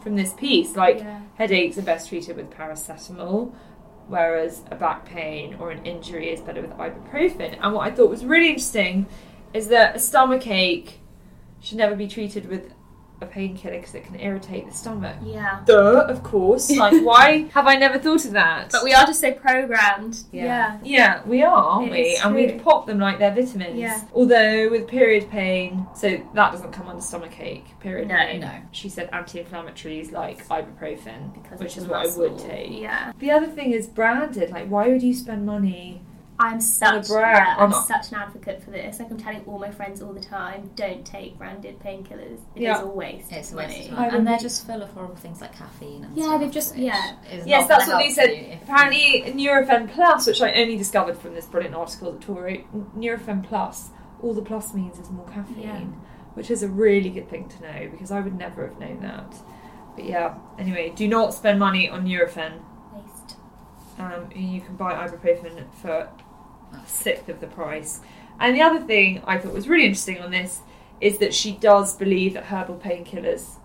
from 0.03 0.17
this 0.17 0.33
piece. 0.35 0.77
Like 0.77 0.99
Yeah. 1.01 1.21
headaches 1.37 1.79
are 1.79 1.83
best 1.83 2.09
treated 2.09 2.37
with 2.37 2.51
paracetamol. 2.51 3.53
Whereas 4.09 4.63
a 4.71 4.75
back 4.75 5.05
pain 5.07 5.57
or 5.61 5.71
an 5.71 5.87
injury 5.87 6.31
is 6.31 6.41
better 6.41 6.61
with 6.61 6.73
ibuprofen. 6.73 7.57
And 7.63 7.73
what 7.73 7.87
I 7.87 7.91
thought 7.93 8.11
was 8.11 8.25
really 8.25 8.49
interesting 8.49 9.07
is 9.55 9.69
that 9.69 9.95
a 9.97 9.99
stomach 9.99 10.47
ache 10.47 10.99
should 11.61 11.79
never 11.79 11.95
be 11.95 12.09
treated 12.09 12.49
with 12.49 12.73
a 13.23 13.27
painkiller 13.27 13.77
because 13.79 13.95
it 13.95 14.05
can 14.05 14.19
irritate 14.21 14.67
the 14.69 14.75
stomach. 14.75 15.17
Yeah. 15.25 15.61
Duh, 15.65 16.07
of 16.09 16.23
course. 16.23 16.71
Like, 16.71 17.03
why 17.05 17.49
have 17.55 17.67
I 17.67 17.77
never 17.77 17.99
thought 17.99 18.25
of 18.25 18.33
that? 18.33 18.71
But 18.73 18.85
we 18.85 18.93
are 18.93 19.07
just 19.07 19.21
so 19.21 19.33
programmed. 19.33 20.19
Yeah. 20.33 20.45
Yeah. 20.45 20.79
Yeah, 20.83 21.23
we 21.27 21.43
are, 21.43 21.55
aren't 21.57 21.89
It 21.89 21.93
we? 21.93 22.17
And 22.17 22.35
we 22.35 22.47
true. 22.49 22.61
pop 22.61 22.87
them 22.87 22.99
like 22.99 23.19
they're 23.19 23.35
vitamins. 23.35 23.79
Yeah. 23.79 24.03
Although 24.15 24.69
with 24.71 24.89
period 24.89 25.31
pain, 25.31 25.87
so 25.95 26.09
that 26.35 26.53
doesn't 26.53 26.73
come 26.73 26.89
under 26.89 27.01
stomach 27.03 27.39
ache. 27.41 27.67
Period 27.81 28.09
No. 28.09 28.17
pain. 28.17 28.41
No. 28.41 28.53
She 28.73 28.89
said 28.89 29.09
anti-inflammatories 29.13 30.13
like 30.13 30.47
ibuprofen, 30.49 31.35
Because 31.35 31.59
which 31.61 31.77
is 31.77 31.85
the 31.85 31.91
what 31.91 32.07
I 32.07 32.17
would 32.19 32.39
take. 32.39 32.71
Yeah. 32.81 33.13
The 33.19 33.31
other 33.31 33.47
thing 33.47 33.73
is 33.73 33.87
branded. 33.87 34.51
Like, 34.51 34.69
why 34.69 34.89
would 34.89 35.03
you 35.03 35.15
spend 35.15 35.47
money? 35.47 36.03
I'm 36.43 36.61
such 36.61 37.09
yeah, 37.09 37.55
I'm 37.59 37.73
on- 37.73 37.85
such 37.87 38.11
an 38.11 38.19
advocate 38.19 38.63
for 38.63 38.71
this. 38.71 38.99
Like 38.99 39.11
I'm 39.11 39.17
telling 39.19 39.43
all 39.47 39.59
my 39.59 39.71
friends 39.71 40.03
all 40.03 40.13
the 40.13 40.21
time, 40.21 40.71
don't 40.75 41.05
take 41.07 41.39
branded 41.39 41.79
painkillers. 41.79 42.41
It 42.55 42.59
is 42.59 42.63
Yeah. 42.63 42.83
a 42.83 42.87
waste 42.87 43.31
It's 43.33 43.53
a 43.53 43.55
of 43.55 43.59
waste 43.59 43.91
money. 43.91 44.07
of 44.07 44.13
I. 44.13 44.17
And 44.17 44.27
they're 44.27 44.39
just 44.39 44.67
full 44.67 44.83
of 44.83 44.91
horrible 44.91 45.15
things 45.17 45.41
like 45.41 45.55
caffeine 45.57 46.05
and 46.05 46.17
Yeah, 46.17 46.25
stuff, 46.25 46.41
they've 46.41 46.51
just- 46.51 46.77
yeah. 46.77 47.13
Yes, 47.47 47.69
that's 47.69 47.87
what 47.87 47.99
they 47.99 48.11
said. 48.11 48.59
Apparently, 48.63 49.23
Nurofen 49.37 49.91
Plus, 49.93 50.27
which 50.27 50.43
I 50.43 50.53
only 50.55 50.77
discovered 50.77 51.17
from 51.19 51.35
this 51.35 51.47
brilliant 51.47 51.75
article 51.77 52.13
that 52.13 52.21
Tor 52.21 52.43
wrote, 52.43 52.97
Nurofen 52.99 53.43
Plus, 53.45 53.91
all 54.23 54.35
the 54.35 54.43
plus 54.43 54.75
means 54.75 54.99
is 54.99 55.11
more 55.11 55.27
caffeine, 55.27 55.63
Yeah. 55.63 55.81
which 56.35 56.51
is 56.51 56.63
a 56.63 56.69
really 56.69 57.11
good 57.11 57.29
thing 57.29 57.49
to 57.49 57.63
know 57.63 57.89
because 57.91 58.11
I 58.11 58.21
would 58.21 58.37
never 58.37 58.67
have 58.67 58.79
known 58.79 59.01
that. 59.03 59.35
But 59.97 60.05
yeah, 60.07 60.35
anyway, 60.59 60.91
do 60.95 61.07
not 61.07 61.35
spend 61.35 61.59
money 61.59 61.89
on 61.89 62.07
Nurofen. 62.07 62.61
Waste. 62.95 63.37
Um, 63.99 64.31
you 64.35 64.61
can 64.61 64.75
buy 64.77 64.95
ibuprofen 64.95 65.65
for 65.75 65.91
a 65.91 66.09
sixth 66.87 67.29
of 67.29 67.41
the 67.41 67.47
price. 67.47 68.01
And 68.41 68.57
the 68.57 68.63
other 68.63 68.81
thing 68.81 69.23
I 69.27 69.39
thought 69.39 69.53
was 69.53 69.69
really 69.69 69.85
interesting 69.85 70.21
on 70.21 70.31
this 70.31 70.61
is 71.01 71.19
that 71.19 71.35
she 71.35 71.53
does 71.53 71.97
believe 71.97 72.35
that 72.35 72.45
herbal 72.45 72.77
painkillers 72.77 73.57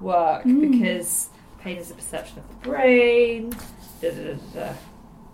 work 0.00 0.44
mm. 0.44 0.70
because 0.70 1.28
pain 1.60 1.78
is 1.78 1.90
a 1.90 1.94
perception 1.94 2.38
of 2.38 2.48
the 2.48 2.68
brain. 2.68 3.52
Da, 4.00 4.10
da, 4.10 4.34
da. 4.54 4.74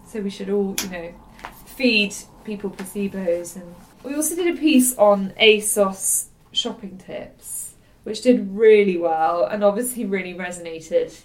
So 0.07 0.21
we 0.21 0.31
should 0.31 0.51
all, 0.51 0.75
you 0.83 0.91
know, 0.91 1.15
feed 1.67 2.15
people 2.45 2.71
placebos. 2.71 3.57
And 3.57 3.75
we 4.05 4.15
also 4.15 4.37
did 4.37 4.57
a 4.57 4.59
piece 4.59 4.97
on 4.97 5.33
ASOS 5.41 6.27
shopping 6.53 6.99
tips, 6.99 7.75
which 8.05 8.23
did 8.23 8.49
really 8.51 8.97
well 8.97 9.45
and 9.45 9.63
obviously 9.65 10.05
really 10.07 10.35
resonated 10.35 11.17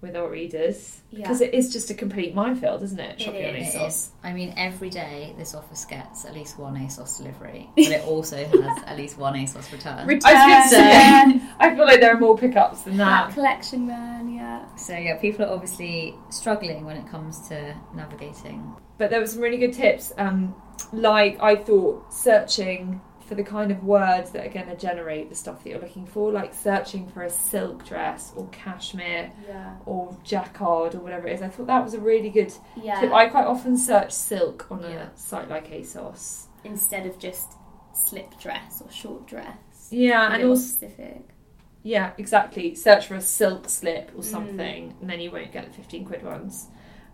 with 0.00 0.14
our 0.14 0.30
readers 0.30 1.00
because 1.12 1.40
it 1.40 1.52
is 1.54 1.72
just 1.72 1.90
a 1.90 1.94
complete 1.94 2.32
minefield, 2.34 2.82
isn't 2.84 3.00
it? 3.00 3.14
It 3.18 3.20
Shopping 3.22 3.44
on 3.46 3.56
is. 3.56 3.74
ASOS. 3.74 3.86
is. 3.88 4.10
I 4.22 4.32
mean, 4.32 4.54
every 4.56 4.90
day 4.90 5.34
this 5.36 5.54
office 5.54 5.84
gets 5.84 6.24
at 6.24 6.34
least 6.34 6.58
one 6.58 6.76
ASOS 6.76 7.18
delivery, 7.18 7.68
but 7.74 7.84
it 7.86 8.04
also 8.06 8.36
has 8.36 8.82
at 8.86 8.96
least 8.96 9.18
one 9.18 9.34
ASOS 9.34 9.72
return. 9.72 9.98
I 9.98 10.04
was 10.60 10.70
say, 10.70 11.40
I 11.60 11.74
feel 11.74 11.84
like 11.84 12.00
there 12.00 12.14
are 12.14 12.20
more 12.20 12.38
pickups 12.38 12.82
than 12.82 12.96
That 12.96 13.26
that. 13.28 13.34
collection 13.34 13.86
man, 13.88 14.32
yeah. 14.32 14.72
so 14.76 14.94
yeah, 14.96 15.16
people 15.18 15.44
are 15.44 15.52
obviously 15.52 16.14
struggling 16.30 16.84
when 16.84 16.96
it 16.96 17.08
comes 17.08 17.48
to 17.48 17.74
navigating. 17.94 18.72
But 18.98 19.10
there 19.10 19.20
were 19.20 19.26
some 19.26 19.40
really 19.40 19.58
good 19.58 19.72
tips. 19.72 20.12
Um, 20.16 20.54
like 20.92 21.42
I 21.42 21.56
thought, 21.56 22.12
searching 22.12 23.00
for 23.28 23.34
the 23.34 23.42
kind 23.42 23.70
of 23.70 23.84
words 23.84 24.30
that 24.30 24.46
are 24.46 24.48
going 24.48 24.66
to 24.68 24.74
generate 24.76 25.28
the 25.28 25.34
stuff 25.34 25.62
that 25.62 25.68
you're 25.70 25.80
looking 25.80 26.06
for, 26.06 26.32
like 26.32 26.54
searching 26.54 27.06
for 27.06 27.22
a 27.24 27.30
silk 27.30 27.86
dress 27.86 28.32
or 28.34 28.48
cashmere 28.48 29.30
Yeah. 29.46 29.74
or 29.84 30.16
jacquard 30.24 30.94
or 30.94 31.00
whatever 31.00 31.28
it 31.28 31.34
is. 31.34 31.42
I 31.42 31.48
thought 31.48 31.66
that 31.66 31.84
was 31.84 31.92
a 31.92 32.00
really 32.00 32.30
good 32.30 32.52
Yeah. 32.74 33.00
tip. 33.00 33.12
I 33.12 33.26
quite 33.28 33.46
often 33.46 33.76
search 33.76 34.12
silk 34.12 34.66
on 34.70 34.82
a 34.82 34.88
Yeah. 34.90 35.08
site 35.14 35.48
like 35.50 35.70
ASOS. 35.70 36.46
Instead 36.64 37.04
of 37.06 37.18
just 37.18 37.52
slip 37.92 38.38
dress 38.40 38.80
or 38.82 38.90
short 38.90 39.26
dress. 39.26 39.88
Yeah, 39.90 40.32
and 40.32 40.42
also 40.44 40.62
specific. 40.62 41.28
Yeah, 41.82 42.12
exactly. 42.18 42.74
Search 42.74 43.06
for 43.06 43.14
a 43.14 43.20
silk 43.20 43.68
slip 43.68 44.10
Mm. 44.12 44.18
or 44.18 44.22
something, 44.22 44.94
and 45.00 45.10
then 45.10 45.20
you 45.20 45.30
won't 45.30 45.52
get 45.52 45.66
the 45.66 45.72
15 45.72 46.04
quid 46.06 46.24
ones. 46.24 46.68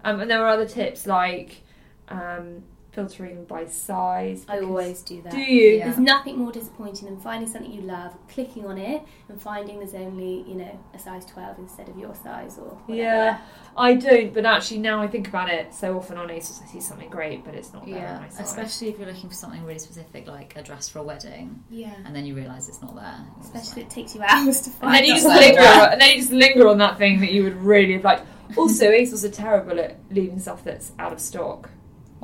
Um, 0.05 0.20
and 0.20 0.31
there 0.31 0.38
were 0.40 0.48
other 0.48 0.66
tips 0.66 1.07
like 1.07 1.62
um, 2.09 2.62
filtering 2.94 3.44
by 3.44 3.66
size. 3.66 4.44
I 4.48 4.61
always 4.61 5.02
do 5.02 5.20
that. 5.22 5.33
Do 5.33 5.38
you? 5.40 5.78
Yeah. 5.78 5.85
There's 5.87 5.98
nothing 5.98 6.38
more 6.38 6.52
disappointing 6.52 7.09
than 7.09 7.18
finding 7.18 7.48
something 7.50 7.70
you 7.72 7.83
love, 7.83 8.14
clicking 8.28 8.64
on 8.66 8.78
it, 8.78 9.02
and 9.28 9.40
finding 9.40 9.78
there's 9.78 9.94
only, 9.94 10.44
you 10.48 10.54
know, 10.54 10.80
a 10.94 10.98
size 10.98 11.24
12 11.26 11.59
instead 11.59 11.88
of 11.88 11.98
your 11.98 12.14
size 12.14 12.57
or 12.59 12.68
whatever. 12.87 12.94
Yeah, 12.94 13.38
I 13.76 13.94
don't, 13.94 14.33
but 14.33 14.46
actually 14.46 14.78
now 14.78 15.02
I 15.02 15.09
think 15.09 15.28
about 15.28 15.50
it, 15.50 15.74
so 15.74 15.96
often 15.98 16.16
on 16.18 16.28
ASOS 16.28 16.62
I 16.62 16.66
see 16.66 16.80
something 16.80 17.11
great, 17.11 17.44
but 17.44 17.54
it's 17.54 17.72
not 17.72 17.85
there 17.85 17.96
Yeah, 17.96 18.18
my 18.20 18.28
size. 18.28 18.48
especially 18.48 18.88
if 18.88 18.98
you're 18.98 19.09
looking 19.09 19.28
for 19.28 19.35
something 19.35 19.64
really 19.64 19.78
specific, 19.80 20.26
like 20.28 20.54
a 20.57 20.62
dress 20.62 20.88
for 20.88 21.00
a 21.00 21.02
wedding, 21.02 21.62
Yeah. 21.70 21.94
and 22.04 22.14
then 22.14 22.24
you 22.24 22.35
realise 22.35 22.68
it's 22.68 22.80
not 22.83 22.94
there. 22.94 23.26
It's 23.38 23.48
Especially 23.48 23.83
like- 23.83 23.90
it 23.92 23.94
takes 23.94 24.14
you 24.14 24.22
hours 24.22 24.61
to 24.62 24.70
find. 24.78 24.94
and 24.96 25.04
then 25.04 25.04
you 25.04 25.14
just 25.14 25.26
linger, 25.26 25.61
and 25.92 26.00
then 26.00 26.11
you 26.11 26.16
just 26.20 26.33
linger 26.33 26.68
on 26.68 26.78
that 26.78 26.96
thing 26.98 27.20
that 27.20 27.33
you 27.33 27.42
would 27.42 27.57
really 27.57 27.94
have 27.94 28.04
liked. 28.04 28.26
Also, 28.57 28.90
ASOS 28.90 29.24
are 29.24 29.30
terrible 29.30 29.80
at 29.80 29.96
leaving 30.11 30.38
stuff 30.38 30.62
that's 30.62 30.92
out 30.98 31.12
of 31.12 31.18
stock, 31.18 31.70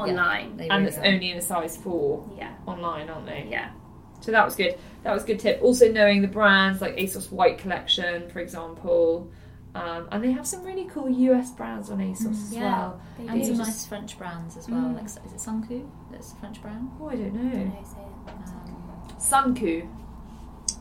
online. 0.09 0.57
They 0.57 0.69
and 0.69 0.79
really 0.85 0.89
it's 0.89 0.99
are. 0.99 1.05
only 1.07 1.31
in 1.31 1.37
a 1.39 1.43
size 1.43 1.77
four 1.77 2.29
Yeah. 2.37 2.53
online, 2.67 3.09
aren't 3.09 3.27
they? 3.27 3.47
Yeah. 3.51 3.71
So 4.21 4.33
that 4.33 4.45
was 4.45 4.55
good. 4.57 4.77
That 5.03 5.13
was 5.15 5.25
a 5.25 5.27
good 5.27 5.41
tip. 5.41 5.61
Also 5.63 5.91
knowing 5.91 6.21
the 6.23 6.29
brands 6.29 6.81
like 6.81 6.97
ASOS 6.97 7.31
White 7.33 7.59
Collection, 7.59 8.29
for 8.31 8.41
example. 8.41 9.31
Um, 9.75 10.09
and 10.11 10.23
they 10.25 10.33
have 10.33 10.47
some 10.47 10.65
really 10.65 10.87
cool 10.93 11.09
US 11.09 11.53
brands 11.53 11.91
on 11.91 11.99
ASOS 12.01 12.27
as 12.33 12.55
Yeah. 12.55 12.63
well. 12.63 13.01
They 13.19 13.27
and 13.29 13.41
do. 13.41 13.47
some 13.47 13.59
nice 13.59 13.87
French 13.87 14.19
brands 14.19 14.57
as 14.57 14.69
well. 14.69 14.81
Mm. 14.81 14.95
Like, 14.97 15.05
is 15.05 15.17
it 15.17 15.37
Suncoo? 15.37 15.89
That's 16.11 16.33
a 16.33 16.37
French 16.37 16.61
brand. 16.61 16.91
Oh, 17.01 17.09
I 17.09 17.15
don't 17.15 17.21
I 17.27 17.29
don't 17.29 17.45
know. 17.45 17.65
know 17.65 17.71
how 17.71 17.81
to 17.81 17.87
say 17.87 18.01
it. 18.01 18.31
Um, 18.31 19.55
Suncoo. 19.55 19.89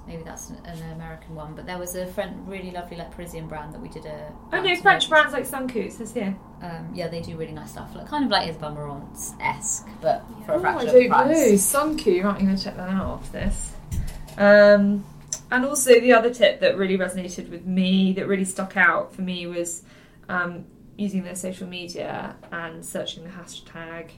Maybe 0.09 0.23
that's 0.23 0.49
an, 0.49 0.57
an 0.65 0.91
American 0.91 1.35
one, 1.35 1.53
but 1.55 1.65
there 1.65 1.77
was 1.77 1.95
a 1.95 2.05
French, 2.07 2.35
really 2.45 2.71
lovely 2.71 2.97
like 2.97 3.11
Parisian 3.11 3.47
brand 3.47 3.73
that 3.73 3.79
we 3.79 3.87
did 3.89 4.05
a. 4.05 4.33
Oh 4.51 4.61
no, 4.61 4.75
French 4.77 5.03
to- 5.03 5.09
brands 5.09 5.31
like 5.33 5.47
Suncoo. 5.47 5.85
It 5.85 5.93
says 5.93 6.11
here. 6.11 6.35
Um, 6.61 6.89
yeah, 6.93 7.07
they 7.07 7.21
do 7.21 7.37
really 7.37 7.51
nice 7.53 7.71
stuff, 7.71 7.95
like 7.95 8.07
kind 8.07 8.25
of 8.25 8.31
like 8.31 8.49
Isabel 8.49 8.73
Marant's 8.73 9.33
esque, 9.39 9.87
but 10.01 10.25
for 10.45 10.53
a 10.53 10.55
Oh, 10.55 10.57
I 10.57 10.61
fraction 10.61 10.87
of 10.89 10.93
don't 10.95 11.03
the 11.03 11.07
know. 11.09 11.15
price. 11.15 11.73
Suncoo. 11.73 12.23
Right, 12.23 12.35
I'm 12.35 12.43
going 12.45 12.57
to 12.57 12.61
check 12.63 12.75
that 12.75 12.89
out 12.89 13.19
after 13.21 13.31
this. 13.33 13.73
Um, 14.37 15.05
and 15.51 15.65
also 15.65 15.99
the 15.99 16.13
other 16.13 16.33
tip 16.33 16.59
that 16.61 16.75
really 16.77 16.97
resonated 16.97 17.49
with 17.49 17.65
me, 17.65 18.13
that 18.13 18.27
really 18.27 18.45
stuck 18.45 18.75
out 18.77 19.13
for 19.13 19.21
me, 19.21 19.45
was 19.47 19.83
um, 20.27 20.65
using 20.97 21.23
their 21.23 21.35
social 21.35 21.67
media 21.67 22.35
and 22.51 22.83
searching 22.83 23.23
the 23.23 23.29
hashtag 23.29 24.09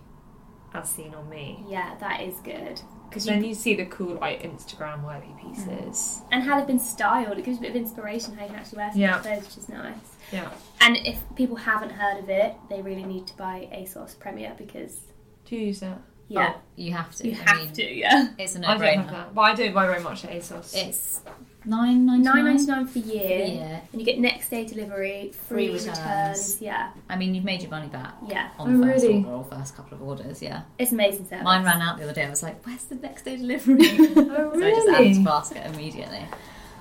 as 0.73 0.89
seen 0.89 1.13
on 1.13 1.29
me. 1.29 1.63
Yeah, 1.67 1.95
that 1.99 2.21
is 2.21 2.35
good. 2.43 2.79
Because 3.11 3.25
then 3.25 3.43
you 3.43 3.53
see 3.53 3.75
the 3.75 3.85
cool 3.85 4.15
like 4.15 4.41
Instagram 4.41 5.03
worthy 5.05 5.27
pieces. 5.41 5.67
Mm. 5.67 6.21
And 6.31 6.43
how 6.43 6.57
they've 6.57 6.65
been 6.65 6.79
styled. 6.79 7.37
It 7.37 7.43
gives 7.45 7.57
you 7.59 7.67
a 7.67 7.69
bit 7.69 7.71
of 7.71 7.75
inspiration 7.75 8.35
how 8.35 8.43
you 8.43 8.47
can 8.49 8.55
actually 8.59 8.77
wear 8.77 8.91
some 8.91 9.01
Yeah. 9.01 9.19
clothes, 9.19 9.43
which 9.43 9.57
is 9.57 9.67
nice. 9.69 9.93
Yeah. 10.31 10.49
And 10.79 10.95
if 11.05 11.19
people 11.35 11.57
haven't 11.57 11.89
heard 11.91 12.19
of 12.23 12.29
it, 12.29 12.55
they 12.69 12.81
really 12.81 13.03
need 13.03 13.27
to 13.27 13.35
buy 13.37 13.67
ASOS 13.73 14.17
Premier 14.17 14.53
because, 14.57 15.01
Do 15.45 15.57
you 15.57 15.67
use 15.67 15.81
that? 15.81 15.99
yeah, 16.29 16.53
Oh, 16.55 16.61
you 16.77 16.93
have 16.93 17.13
to. 17.17 17.27
you 17.27 17.33
I 17.45 17.49
have 17.49 17.57
mean, 17.65 17.73
to, 17.73 17.93
yeah. 17.93 18.27
It's 18.39 18.55
a 18.55 18.59
I 18.59 18.61
don't 18.61 18.69
have 18.71 18.79
no-brainer. 19.05 19.11
that, 19.11 19.35
but 19.35 19.41
I 19.41 19.55
don't 19.55 19.73
buy 19.73 19.87
very 19.87 20.01
much 20.01 20.23
at 20.23 20.31
ASOS. 20.31 20.73
It's 20.73 21.19
nine 21.65 22.05
ninety 22.05 22.23
Nine 22.23 22.35
nine. 22.37 22.45
ninety 22.45 22.65
nine 22.65 22.87
for 22.87 22.99
the 22.99 23.13
year, 23.13 23.45
year. 23.45 23.81
and 23.91 24.01
you 24.01 24.05
get 24.05 24.19
next 24.19 24.49
day 24.49 24.65
delivery, 24.65 25.31
free, 25.47 25.67
Free 25.67 25.73
returns. 25.77 25.97
returns. 25.99 26.61
Yeah, 26.61 26.91
I 27.09 27.15
mean, 27.15 27.35
you've 27.35 27.43
made 27.43 27.61
your 27.61 27.71
money 27.71 27.87
back 27.87 28.13
yeah, 28.27 28.49
on 28.57 28.79
the 28.81 28.87
Oh, 28.87 28.91
first 28.91 29.03
really? 29.03 29.17
order 29.17 29.29
or 29.29 29.43
first 29.45 29.75
couple 29.75 29.95
of 29.97 30.01
orders. 30.03 30.41
Yeah, 30.41 30.63
it's 30.79 30.91
amazing 30.91 31.25
service. 31.27 31.43
mine 31.43 31.63
ran 31.63 31.81
out 31.81 31.97
the 31.97 32.03
other 32.05 32.13
day. 32.13 32.25
I 32.25 32.29
was 32.29 32.43
like, 32.43 32.65
"Where's 32.65 32.83
the 32.85 32.95
next 32.95 33.23
day 33.25 33.35
delivery?" 33.37 33.77
Oh, 33.81 34.51
really? 34.55 34.59
so 34.59 34.65
I 34.65 34.71
just 34.71 34.87
added 34.89 34.99
really? 34.99 35.13
to 35.15 35.19
basket 35.23 35.65
immediately. 35.73 36.25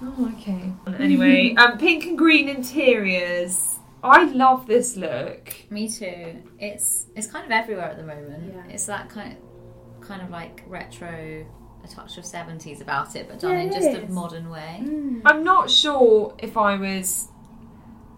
Oh, 0.02 0.32
okay. 0.38 0.72
Anyway, 0.98 1.54
um, 1.58 1.76
pink 1.78 2.04
and 2.06 2.16
green 2.16 2.48
interiors. 2.48 3.76
I 4.02 4.24
love 4.24 4.66
this 4.66 4.96
look. 4.96 5.54
Me 5.68 5.86
too. 5.88 6.42
It's 6.58 7.06
it's 7.14 7.26
kind 7.26 7.44
of 7.44 7.50
everywhere 7.50 7.84
at 7.84 7.98
the 7.98 8.02
moment. 8.02 8.54
Yeah. 8.54 8.72
It's 8.72 8.86
that 8.86 9.10
kind 9.10 9.36
of 9.36 10.00
kind 10.08 10.22
of 10.22 10.30
like 10.30 10.62
retro, 10.66 11.44
a 11.84 11.88
touch 11.88 12.18
of 12.18 12.24
seventies 12.24 12.80
about 12.80 13.16
it, 13.16 13.28
but 13.28 13.40
done 13.40 13.52
Yeah, 13.52 13.60
in 13.62 13.68
it 13.70 13.72
just 13.74 14.02
a 14.10 14.12
modern 14.12 14.50
way. 14.50 14.80
Mm. 14.82 15.22
I'm 15.24 15.42
not 15.44 15.70
sure 15.70 16.34
if 16.38 16.56
I 16.56 16.76
was 16.76 17.28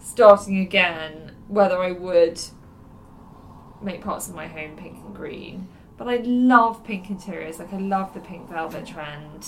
starting 0.01 0.59
again 0.59 1.33
whether 1.49 1.79
I 1.79 1.93
would 1.93 2.41
make 3.81 4.03
parts 4.03 4.29
of 4.29 4.35
my 4.35 4.47
home 4.47 4.77
pink 4.77 4.99
and 5.05 5.15
green. 5.15 5.69
But 5.97 6.09
I 6.09 6.17
love 6.19 6.85
pink 6.85 7.11
interiors. 7.11 7.59
Like 7.59 7.73
I 7.73 7.79
love 7.79 8.15
the 8.15 8.21
pink 8.21 8.49
velvet 8.49 8.87
trend. 8.87 9.47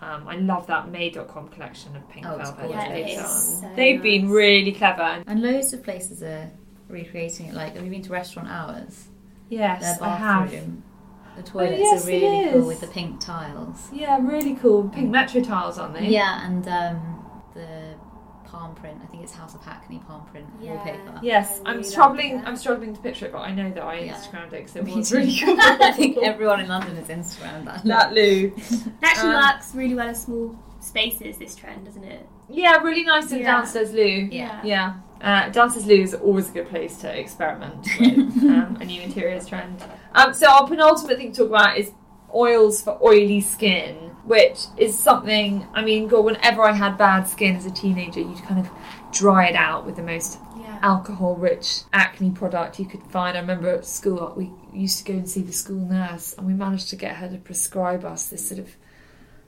Um, 0.00 0.28
I 0.28 0.36
love 0.36 0.66
that 0.68 0.90
Made.com 0.90 1.48
collection 1.48 1.96
of 1.96 2.08
pink 2.08 2.24
Oh, 2.26 2.36
velvet 2.36 2.68
gorgeous. 2.68 2.84
they've 2.88 3.06
Yeah, 3.08 3.12
it 3.12 3.16
done. 3.16 3.26
so 3.28 3.70
they've 3.76 4.02
been 4.02 4.30
really 4.30 4.72
clever. 4.72 5.22
And 5.26 5.42
loads 5.42 5.72
of 5.72 5.82
places 5.82 6.22
are 6.22 6.50
recreating 6.88 7.46
it. 7.46 7.54
Like, 7.54 7.74
have 7.74 7.84
you 7.84 7.90
been 7.90 8.02
to 8.02 8.12
Restaurant 8.12 8.48
Hours? 8.48 9.08
Yes, 9.48 9.98
Their 9.98 10.08
I 10.08 10.14
have. 10.16 10.50
bathroom. 10.50 10.82
The 11.38 11.48
toilets 11.48 11.78
yes, 11.78 12.04
are 12.04 12.08
really 12.08 12.50
cool 12.52 12.66
with 12.66 12.80
the 12.80 12.88
pink 12.88 13.20
tiles. 13.20 13.88
Yeah, 13.92 14.18
really 14.20 14.54
cool. 14.56 14.88
Pink 14.88 15.08
metro 15.10 15.40
tiles, 15.40 15.78
aren't 15.78 15.94
they? 15.94 16.08
Yeah, 16.08 16.44
and 16.44 16.66
um, 16.66 17.24
the 17.54 17.94
palm 18.44 18.74
print. 18.74 18.98
I 19.02 19.06
think 19.06 19.22
it's 19.22 19.32
House 19.34 19.54
of 19.54 19.62
Hackney 19.64 20.00
palm 20.06 20.26
print 20.26 20.46
Yeah. 20.60 20.74
wallpaper. 20.74 21.20
Yes, 21.22 21.60
I 21.64 21.70
I'm 21.70 21.84
struggling. 21.84 22.36
like. 22.38 22.46
I'm 22.48 22.56
struggling 22.56 22.92
to 22.94 23.00
picture 23.00 23.26
it, 23.26 23.32
but 23.32 23.38
I 23.42 23.54
know 23.54 23.70
that 23.70 23.82
I 23.84 24.00
Yeah. 24.00 24.14
Instagrammed 24.14 24.46
it 24.52 24.64
because 24.64 24.74
it 24.76 24.84
was 24.96 25.12
really 25.12 25.38
cool. 25.44 25.56
I 25.60 25.92
think 25.92 26.18
everyone 26.18 26.58
in 26.60 26.68
London 26.68 26.96
is 26.96 27.08
Instagram 27.08 27.64
that. 27.66 27.84
that 27.84 28.12
loo. 28.18 28.52
It 28.56 28.82
actually 29.02 29.34
Um, 29.34 29.44
works 29.54 29.74
really 29.76 29.94
well 29.94 30.08
in 30.08 30.14
small 30.16 30.56
spaces. 30.80 31.38
This 31.38 31.54
trend, 31.54 31.84
doesn't 31.84 32.02
it? 32.04 32.26
Yeah, 32.48 32.78
really 32.78 33.04
nice 33.04 33.30
in 33.30 33.38
Yeah. 33.38 33.52
downstairs 33.58 33.92
loo. 33.92 34.28
Yeah. 34.32 34.60
Yeah. 34.64 34.94
Uh, 35.20 35.48
Downstairs 35.50 35.86
loo 35.86 36.00
is 36.02 36.14
always 36.14 36.48
a 36.48 36.52
good 36.52 36.68
place 36.68 36.96
to 36.98 37.16
experiment 37.20 37.86
with 38.00 38.18
um, 38.44 38.78
a 38.80 38.84
new 38.84 39.02
interiors 39.02 39.46
trend. 39.46 39.84
Um, 40.14 40.32
so 40.34 40.50
our 40.50 40.66
penultimate 40.66 41.16
thing 41.18 41.32
to 41.32 41.38
talk 41.42 41.48
about 41.50 41.78
is 41.78 41.92
oils 42.34 42.82
for 42.82 42.98
oily 43.02 43.40
skin, 43.40 43.94
which 44.24 44.64
is 44.76 44.98
something. 44.98 45.66
I 45.74 45.82
mean, 45.84 46.08
God, 46.08 46.24
whenever 46.24 46.62
I 46.62 46.72
had 46.72 46.96
bad 46.98 47.24
skin 47.24 47.56
as 47.56 47.66
a 47.66 47.70
teenager, 47.70 48.20
you'd 48.20 48.42
kind 48.42 48.60
of 48.60 48.70
dry 49.12 49.46
it 49.48 49.56
out 49.56 49.86
with 49.86 49.96
the 49.96 50.02
most 50.02 50.38
Yeah. 50.60 50.78
alcohol-rich 50.82 51.82
acne 51.92 52.30
product 52.30 52.78
you 52.78 52.86
could 52.86 53.02
find. 53.04 53.36
I 53.36 53.40
remember 53.40 53.68
at 53.70 53.86
school 53.86 54.32
we 54.36 54.50
used 54.72 54.98
to 55.04 55.12
go 55.12 55.18
and 55.18 55.28
see 55.28 55.40
the 55.42 55.52
school 55.52 55.76
nurse, 55.86 56.34
and 56.36 56.46
we 56.46 56.52
managed 56.52 56.90
to 56.90 56.96
get 56.96 57.16
her 57.16 57.28
to 57.28 57.36
prescribe 57.38 58.04
us 58.04 58.26
this 58.26 58.46
sort 58.48 58.60
of. 58.60 58.76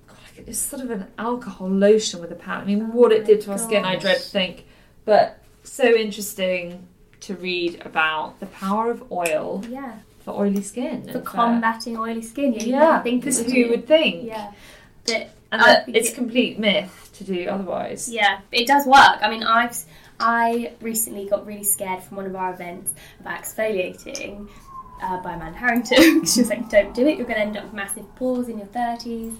God, 0.06 0.16
It's 0.46 0.58
sort 0.58 0.82
of 0.82 0.90
an 0.90 1.08
alcohol 1.18 1.68
lotion 1.68 2.20
with 2.20 2.32
a 2.32 2.36
powder. 2.36 2.62
I 2.62 2.64
mean, 2.64 2.92
what 2.92 3.12
it 3.12 3.24
did 3.26 3.40
to 3.42 3.52
our 3.52 3.58
skin, 3.58 3.84
I 3.84 3.96
dread 3.96 4.16
to 4.18 4.22
think. 4.22 4.64
But 5.04 5.42
so 5.62 5.84
interesting 5.84 6.86
to 7.20 7.34
read 7.34 7.82
about 7.84 8.40
the 8.40 8.46
power 8.46 8.90
of 8.90 9.10
oil 9.12 9.62
Yeah. 9.68 9.96
For 10.20 10.32
oily 10.32 10.62
skin. 10.62 11.02
For 11.04 11.18
and 11.18 11.26
combating 11.26 11.96
oily 11.96 12.22
skin. 12.22 12.52
Yeah. 12.54 12.62
you 12.62 12.72
Yeah, 12.72 13.02
think 13.02 13.22
because 13.22 13.40
who 13.44 13.68
would 13.70 13.86
think? 13.86 14.26
Yeah. 14.26 14.52
But 15.06 15.30
And 15.52 15.62
that 15.62 15.88
it's 15.88 16.10
it- 16.10 16.14
complete 16.14 16.58
myth 16.58 17.10
to 17.14 17.24
do 17.24 17.48
otherwise. 17.48 18.08
Yeah, 18.12 18.40
it 18.52 18.66
does 18.66 18.86
work. 18.86 19.18
I 19.22 19.28
mean, 19.30 19.42
I've 19.42 19.76
I 20.22 20.72
recently 20.82 21.26
got 21.28 21.46
really 21.46 21.64
scared 21.64 22.02
from 22.02 22.18
one 22.18 22.26
of 22.26 22.36
our 22.36 22.52
events 22.52 22.92
about 23.20 23.40
exfoliating 23.42 24.48
uh, 25.02 25.22
by 25.22 25.32
Amanda 25.32 25.58
Harrington. 25.58 26.24
she 26.26 26.40
was 26.40 26.50
like, 26.50 26.68
"Don't 26.68 26.94
do 26.94 27.06
it. 27.06 27.16
You're 27.16 27.26
going 27.26 27.38
to 27.40 27.46
end 27.46 27.56
up 27.56 27.64
with 27.64 27.72
massive 27.72 28.14
pores 28.16 28.48
in 28.48 28.58
your 28.58 28.66
30s." 28.68 29.34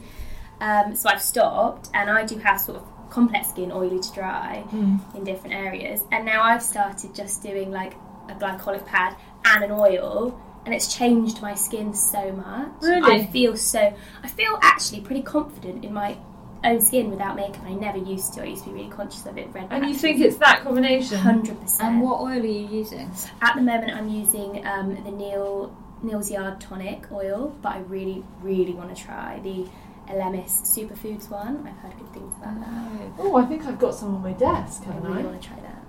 Um, 0.62 0.94
so 0.94 1.08
I've 1.10 1.20
stopped, 1.22 1.90
and 1.94 2.10
I 2.10 2.24
do 2.24 2.36
have 2.38 2.58
sort 2.60 2.78
of 2.78 3.10
complex 3.10 3.48
skin, 3.50 3.70
oily 3.72 3.98
to 4.00 4.12
dry, 4.14 4.64
in 4.72 5.24
different 5.24 5.54
areas. 5.54 6.00
And 6.12 6.24
now 6.24 6.42
I've 6.42 6.62
started 6.62 7.14
just 7.14 7.42
doing 7.42 7.70
like 7.70 7.94
a 8.30 8.34
glycolic 8.34 8.86
pad 8.86 9.16
and 9.44 9.64
an 9.64 9.70
oil. 9.70 10.38
And 10.64 10.74
it's 10.74 10.94
changed 10.94 11.40
my 11.40 11.54
skin 11.54 11.94
so 11.94 12.32
much. 12.32 12.70
Really? 12.82 13.22
I 13.22 13.26
feel 13.26 13.56
so. 13.56 13.94
I 14.22 14.28
feel 14.28 14.58
actually 14.62 15.00
pretty 15.00 15.22
confident 15.22 15.84
in 15.84 15.92
my 15.92 16.18
own 16.62 16.80
skin 16.82 17.10
without 17.10 17.34
makeup. 17.36 17.62
I 17.64 17.72
never 17.72 17.96
used 17.98 18.34
to. 18.34 18.42
I 18.42 18.46
used 18.46 18.64
to 18.64 18.70
be 18.70 18.76
really 18.76 18.90
conscious 18.90 19.24
of 19.24 19.38
it. 19.38 19.48
Red 19.54 19.68
And 19.70 19.86
you 19.86 19.94
think 19.94 20.20
it's 20.20 20.36
that 20.36 20.62
combination? 20.62 21.16
hundred 21.18 21.58
percent. 21.60 21.88
And 21.94 22.02
what 22.02 22.20
oil 22.20 22.40
are 22.42 22.44
you 22.46 22.66
using? 22.66 23.10
At 23.40 23.54
the 23.56 23.62
moment, 23.62 23.92
I'm 23.92 24.08
using 24.10 24.66
um, 24.66 25.02
the 25.02 25.10
Neal 25.10 25.74
Neal's 26.02 26.30
Yard 26.30 26.60
tonic 26.60 27.10
oil, 27.10 27.56
but 27.62 27.72
I 27.72 27.78
really, 27.80 28.22
really 28.42 28.72
want 28.74 28.94
to 28.94 29.02
try 29.02 29.40
the 29.42 29.66
Elemis 30.08 30.50
Superfoods 30.62 31.30
one. 31.30 31.66
I've 31.66 31.76
heard 31.78 31.96
good 31.98 32.12
things 32.12 32.34
about 32.36 32.60
that. 32.60 33.12
Oh, 33.18 33.36
I 33.36 33.44
think 33.46 33.64
I've 33.64 33.78
got 33.78 33.94
some 33.94 34.14
on 34.14 34.22
my 34.22 34.32
desk, 34.32 34.82
haven't 34.84 35.04
really 35.04 35.22
I? 35.22 35.26
want 35.26 35.40
to 35.40 35.48
try 35.48 35.58
that. 35.60 35.79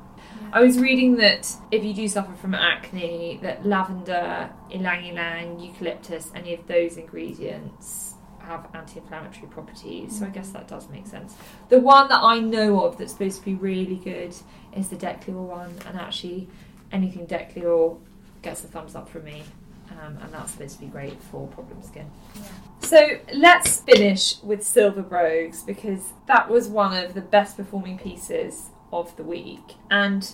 I 0.54 0.62
was 0.62 0.78
reading 0.78 1.16
that 1.18 1.50
if 1.72 1.84
you 1.84 1.94
do 1.94 2.08
suffer 2.10 2.34
from 2.36 2.54
acne, 2.54 3.40
that 3.42 3.66
lavender, 3.66 4.50
ylang 4.70 5.06
ylang, 5.06 5.60
eucalyptus, 5.60 6.30
any 6.36 6.54
of 6.54 6.68
those 6.68 6.98
ingredients 6.98 8.16
have 8.40 8.68
anti-inflammatory 8.74 9.48
properties. 9.48 10.20
So 10.20 10.26
I 10.26 10.30
guess 10.30 10.50
that 10.50 10.68
does 10.68 10.90
make 10.90 11.08
sense. 11.08 11.36
The 11.70 11.80
one 11.80 12.10
that 12.10 12.22
I 12.22 12.40
know 12.40 12.84
of 12.84 12.98
that's 12.98 13.14
supposed 13.14 13.40
to 13.40 13.46
be 13.46 13.54
really 13.54 13.96
good 13.96 14.36
is 14.76 14.90
the 14.90 14.98
Decleor 14.98 15.42
one, 15.42 15.74
and 15.88 15.98
actually 15.98 16.50
anything 16.92 17.28
Decleor 17.28 17.96
gets 18.42 18.64
a 18.66 18.68
thumbs 18.68 18.96
up 18.96 19.08
from 19.08 19.24
me. 19.24 19.44
Um, 19.92 20.18
and 20.22 20.34
that's 20.34 20.52
supposed 20.54 20.76
to 20.76 20.82
be 20.82 20.88
great 20.88 21.22
for 21.22 21.48
problem 21.48 21.82
skin. 21.84 22.10
So 22.80 23.20
let's 23.34 23.82
finish 23.82 24.42
with 24.42 24.66
Silver 24.66 25.02
Brogues 25.02 25.64
because 25.64 26.14
that 26.28 26.50
was 26.50 26.68
one 26.68 26.98
of 27.06 27.14
the 27.14 27.22
best 27.22 27.58
performing 27.58 27.98
pieces 28.00 28.71
of 28.92 29.16
the 29.16 29.24
week. 29.24 29.76
And 29.90 30.30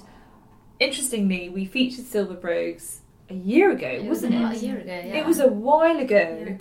interestingly, 0.80 1.50
we 1.50 1.66
featured 1.66 2.06
Silver 2.06 2.36
Brogues 2.36 3.02
a 3.30 3.34
year 3.34 3.72
ago, 3.72 3.88
It 3.88 4.00
was 4.02 4.22
wasn't 4.22 4.36
about 4.36 4.56
it? 4.56 4.62
a 4.62 4.66
year 4.66 4.78
ago, 4.78 4.94
yeah. 4.94 5.16
It 5.16 5.26
was 5.26 5.40
a 5.40 5.48
while 5.48 5.98
ago, 6.00 6.46
Yeah. 6.48 6.58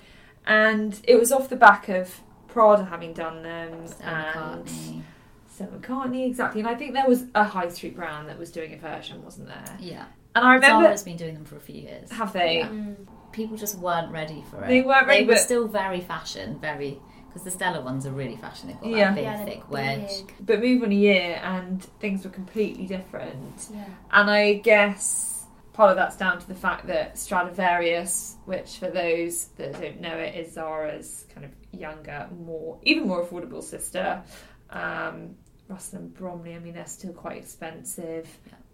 and 0.47 0.99
it 1.05 1.19
was 1.19 1.31
off 1.33 1.49
the 1.49 1.57
back 1.57 1.89
of 1.89 2.21
Prada 2.49 2.85
having 2.85 3.13
done 3.13 3.43
them 3.43 3.87
Stella 3.87 4.11
and 4.57 4.67
McCartney. 4.67 5.03
Stella 5.49 5.71
McCartney 5.79 6.27
exactly. 6.27 6.61
And 6.61 6.69
I 6.69 6.75
think 6.75 6.93
there 6.95 7.07
was 7.07 7.25
a 7.35 7.45
high 7.45 7.69
street 7.69 7.95
brand 7.95 8.29
that 8.29 8.39
was 8.39 8.51
doing 8.51 8.73
a 8.75 8.77
version, 8.79 9.23
wasn't 9.25 9.49
there? 9.49 9.77
Yeah. 9.79 10.07
And 10.35 10.45
I 10.45 10.55
remember, 10.55 10.85
Zara's 10.85 11.03
been 11.03 11.17
doing 11.17 11.35
them 11.35 11.45
for 11.45 11.57
a 11.57 11.61
few 11.61 11.81
years. 11.81 12.11
have 12.13 12.33
they? 12.33 12.59
Yeah. 12.59 12.69
Mm. 12.69 12.97
People 13.33 13.57
just 13.57 13.79
weren't 13.79 14.11
ready 14.13 14.43
for 14.51 14.63
it. 14.65 14.69
They 14.69 14.83
weren't 14.83 15.07
ready, 15.07 15.21
They 15.23 15.27
were 15.29 15.35
but- 15.35 15.41
still 15.43 15.69
very 15.69 16.01
fashion, 16.01 16.59
very 16.59 16.99
because 17.37 17.45
the 17.45 17.51
Stella 17.51 17.83
ones 17.83 18.07
are 18.07 18.13
really 18.13 18.37
fashionable. 18.37 18.89
Yeah. 18.89 19.09
that 19.09 19.15
big, 19.15 19.25
Yeah, 19.25 19.37
they're 19.37 19.47
thick 19.47 19.71
wedge. 19.71 20.23
But 20.41 20.61
move 20.61 20.83
on 20.83 20.91
a 20.91 20.95
year, 20.95 21.39
and 21.43 21.85
things 22.01 22.25
were 22.25 22.31
completely 22.31 22.87
different. 22.87 23.69
Yeah. 23.71 23.85
And 24.11 24.31
I 24.31 24.55
guess 24.55 25.45
part 25.75 25.91
of 25.91 25.97
that's 25.97 26.17
down 26.17 26.39
to 26.39 26.49
the 26.49 26.55
fact 26.55 26.87
that 26.87 27.19
Stradivarius, 27.19 28.37
which 28.47 28.79
for 28.79 28.89
those 28.89 29.49
that 29.59 29.79
don't 29.79 30.01
know 30.01 30.17
it, 30.17 30.35
is 30.35 30.55
Zara's 30.55 31.27
kind 31.35 31.45
of 31.45 31.51
younger, 31.79 32.27
more 32.39 32.79
even 32.85 33.07
more 33.07 33.23
affordable 33.23 33.63
sister. 33.63 34.23
Um, 34.71 35.35
Russell 35.69 35.99
and 35.99 36.15
Bromley, 36.15 36.55
I 36.55 36.59
mean, 36.61 36.73
they're 36.73 36.87
still 36.87 37.13
quite 37.13 37.37
expensive. 37.37 38.27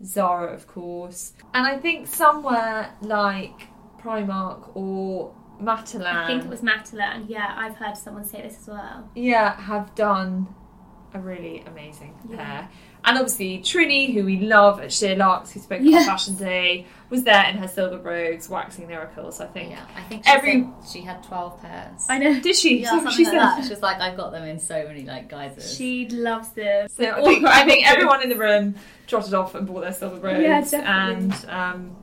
Zara, 0.04 0.52
of 0.52 0.68
course. 0.68 1.32
And 1.52 1.66
I 1.66 1.78
think 1.78 2.06
somewhere 2.06 2.94
like 3.00 3.66
Primark 3.98 4.76
or 4.76 5.34
Matalan, 5.62 6.06
I 6.06 6.26
think 6.26 6.44
it 6.44 6.48
was 6.50 6.60
Matalan. 6.60 7.24
Yeah, 7.28 7.54
I've 7.56 7.76
heard 7.76 7.96
someone 7.96 8.24
say 8.24 8.42
this 8.42 8.58
as 8.60 8.68
well. 8.68 9.08
yeah, 9.14 9.54
have 9.60 9.94
done 9.94 10.48
a 11.14 11.18
really 11.20 11.62
amazing 11.66 12.14
Yeah. 12.30 12.36
pair. 12.36 12.68
And 13.04 13.18
obviously 13.18 13.58
Trinny, 13.58 14.14
who 14.14 14.24
we 14.24 14.38
love 14.38 14.80
at 14.80 14.88
SheerLuxe, 14.90 15.50
who 15.52 15.60
spoke 15.60 15.80
Yes. 15.82 16.08
on 16.08 16.14
Fashion 16.14 16.36
Day, 16.36 16.86
was 17.10 17.24
there 17.24 17.44
in 17.50 17.58
her 17.58 17.66
silver 17.68 17.98
brogues, 17.98 18.48
waxing 18.48 18.86
miracles. 18.86 19.40
I 19.40 19.46
think. 19.46 19.70
Yeah, 19.72 19.84
I 19.96 20.02
think 20.04 20.24
she 20.24 20.30
Every- 20.30 20.62
said 20.62 20.90
she 20.90 21.00
had 21.02 21.22
twelve 21.22 21.60
pairs. 21.60 22.06
I 22.08 22.18
know. 22.18 22.38
Did 22.40 22.54
she? 22.56 22.80
Yeah, 22.82 22.90
something 22.90 23.12
she 23.12 23.24
like 23.24 23.32
said- 23.32 23.40
that. 23.40 23.64
She 23.64 23.70
was 23.70 23.82
like, 23.82 24.00
I've 24.00 24.16
got 24.16 24.30
them 24.32 24.44
in 24.44 24.58
so 24.60 24.86
many 24.86 25.02
like 25.04 25.28
guises. 25.28 25.76
She 25.76 26.08
loves 26.08 26.48
them. 26.50 26.88
So 26.88 27.04
I 27.10 27.22
think, 27.22 27.44
I 27.44 27.64
think 27.66 27.90
everyone 27.90 28.22
in 28.22 28.28
the 28.30 28.36
room 28.38 28.76
trotted 29.08 29.34
off 29.34 29.54
and 29.56 29.66
bought 29.66 29.80
their 29.82 29.92
silver 29.92 30.18
brogues. 30.18 30.40
Yeah, 30.40 30.60
definitely. 30.60 30.86
And 30.86 31.44
um, 31.50 31.96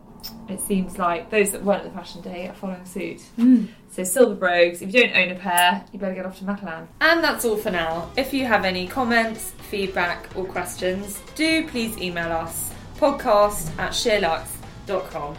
it 0.47 0.59
seems 0.61 0.97
like 0.97 1.29
those 1.29 1.51
that 1.51 1.63
weren't 1.63 1.85
at 1.85 1.91
the 1.91 1.97
fashion 1.97 2.21
day 2.21 2.47
are 2.47 2.53
following 2.53 2.85
suit. 2.85 3.21
Hmm. 3.35 3.65
So 3.91 4.03
silver 4.03 4.35
brogues. 4.35 4.81
If 4.81 4.93
you 4.93 5.01
don't 5.01 5.15
own 5.15 5.29
a 5.29 5.39
pair, 5.39 5.83
you 5.91 5.99
better 5.99 6.15
get 6.15 6.25
off 6.25 6.37
to 6.39 6.45
Matalan. 6.45 6.87
And 7.01 7.23
that's 7.23 7.45
all 7.45 7.57
for 7.57 7.71
now. 7.71 8.09
If 8.17 8.33
you 8.33 8.45
have 8.45 8.65
any 8.65 8.87
comments, 8.87 9.51
feedback, 9.69 10.29
or 10.35 10.45
questions, 10.45 11.21
do 11.35 11.67
please 11.67 11.97
email 11.97 12.31
us 12.31 12.71
podcast 12.97 13.77
at 13.79 13.91
sheerluxe.com. 13.91 15.37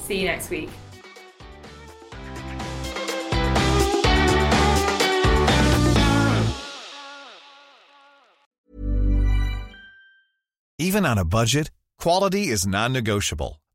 See 0.00 0.20
you 0.20 0.26
next 0.26 0.50
week. 0.50 0.70
Even 10.78 11.06
on 11.06 11.16
a 11.16 11.24
budget, 11.24 11.70
quality 11.98 12.48
is 12.48 12.66
non-negotiable. 12.66 13.61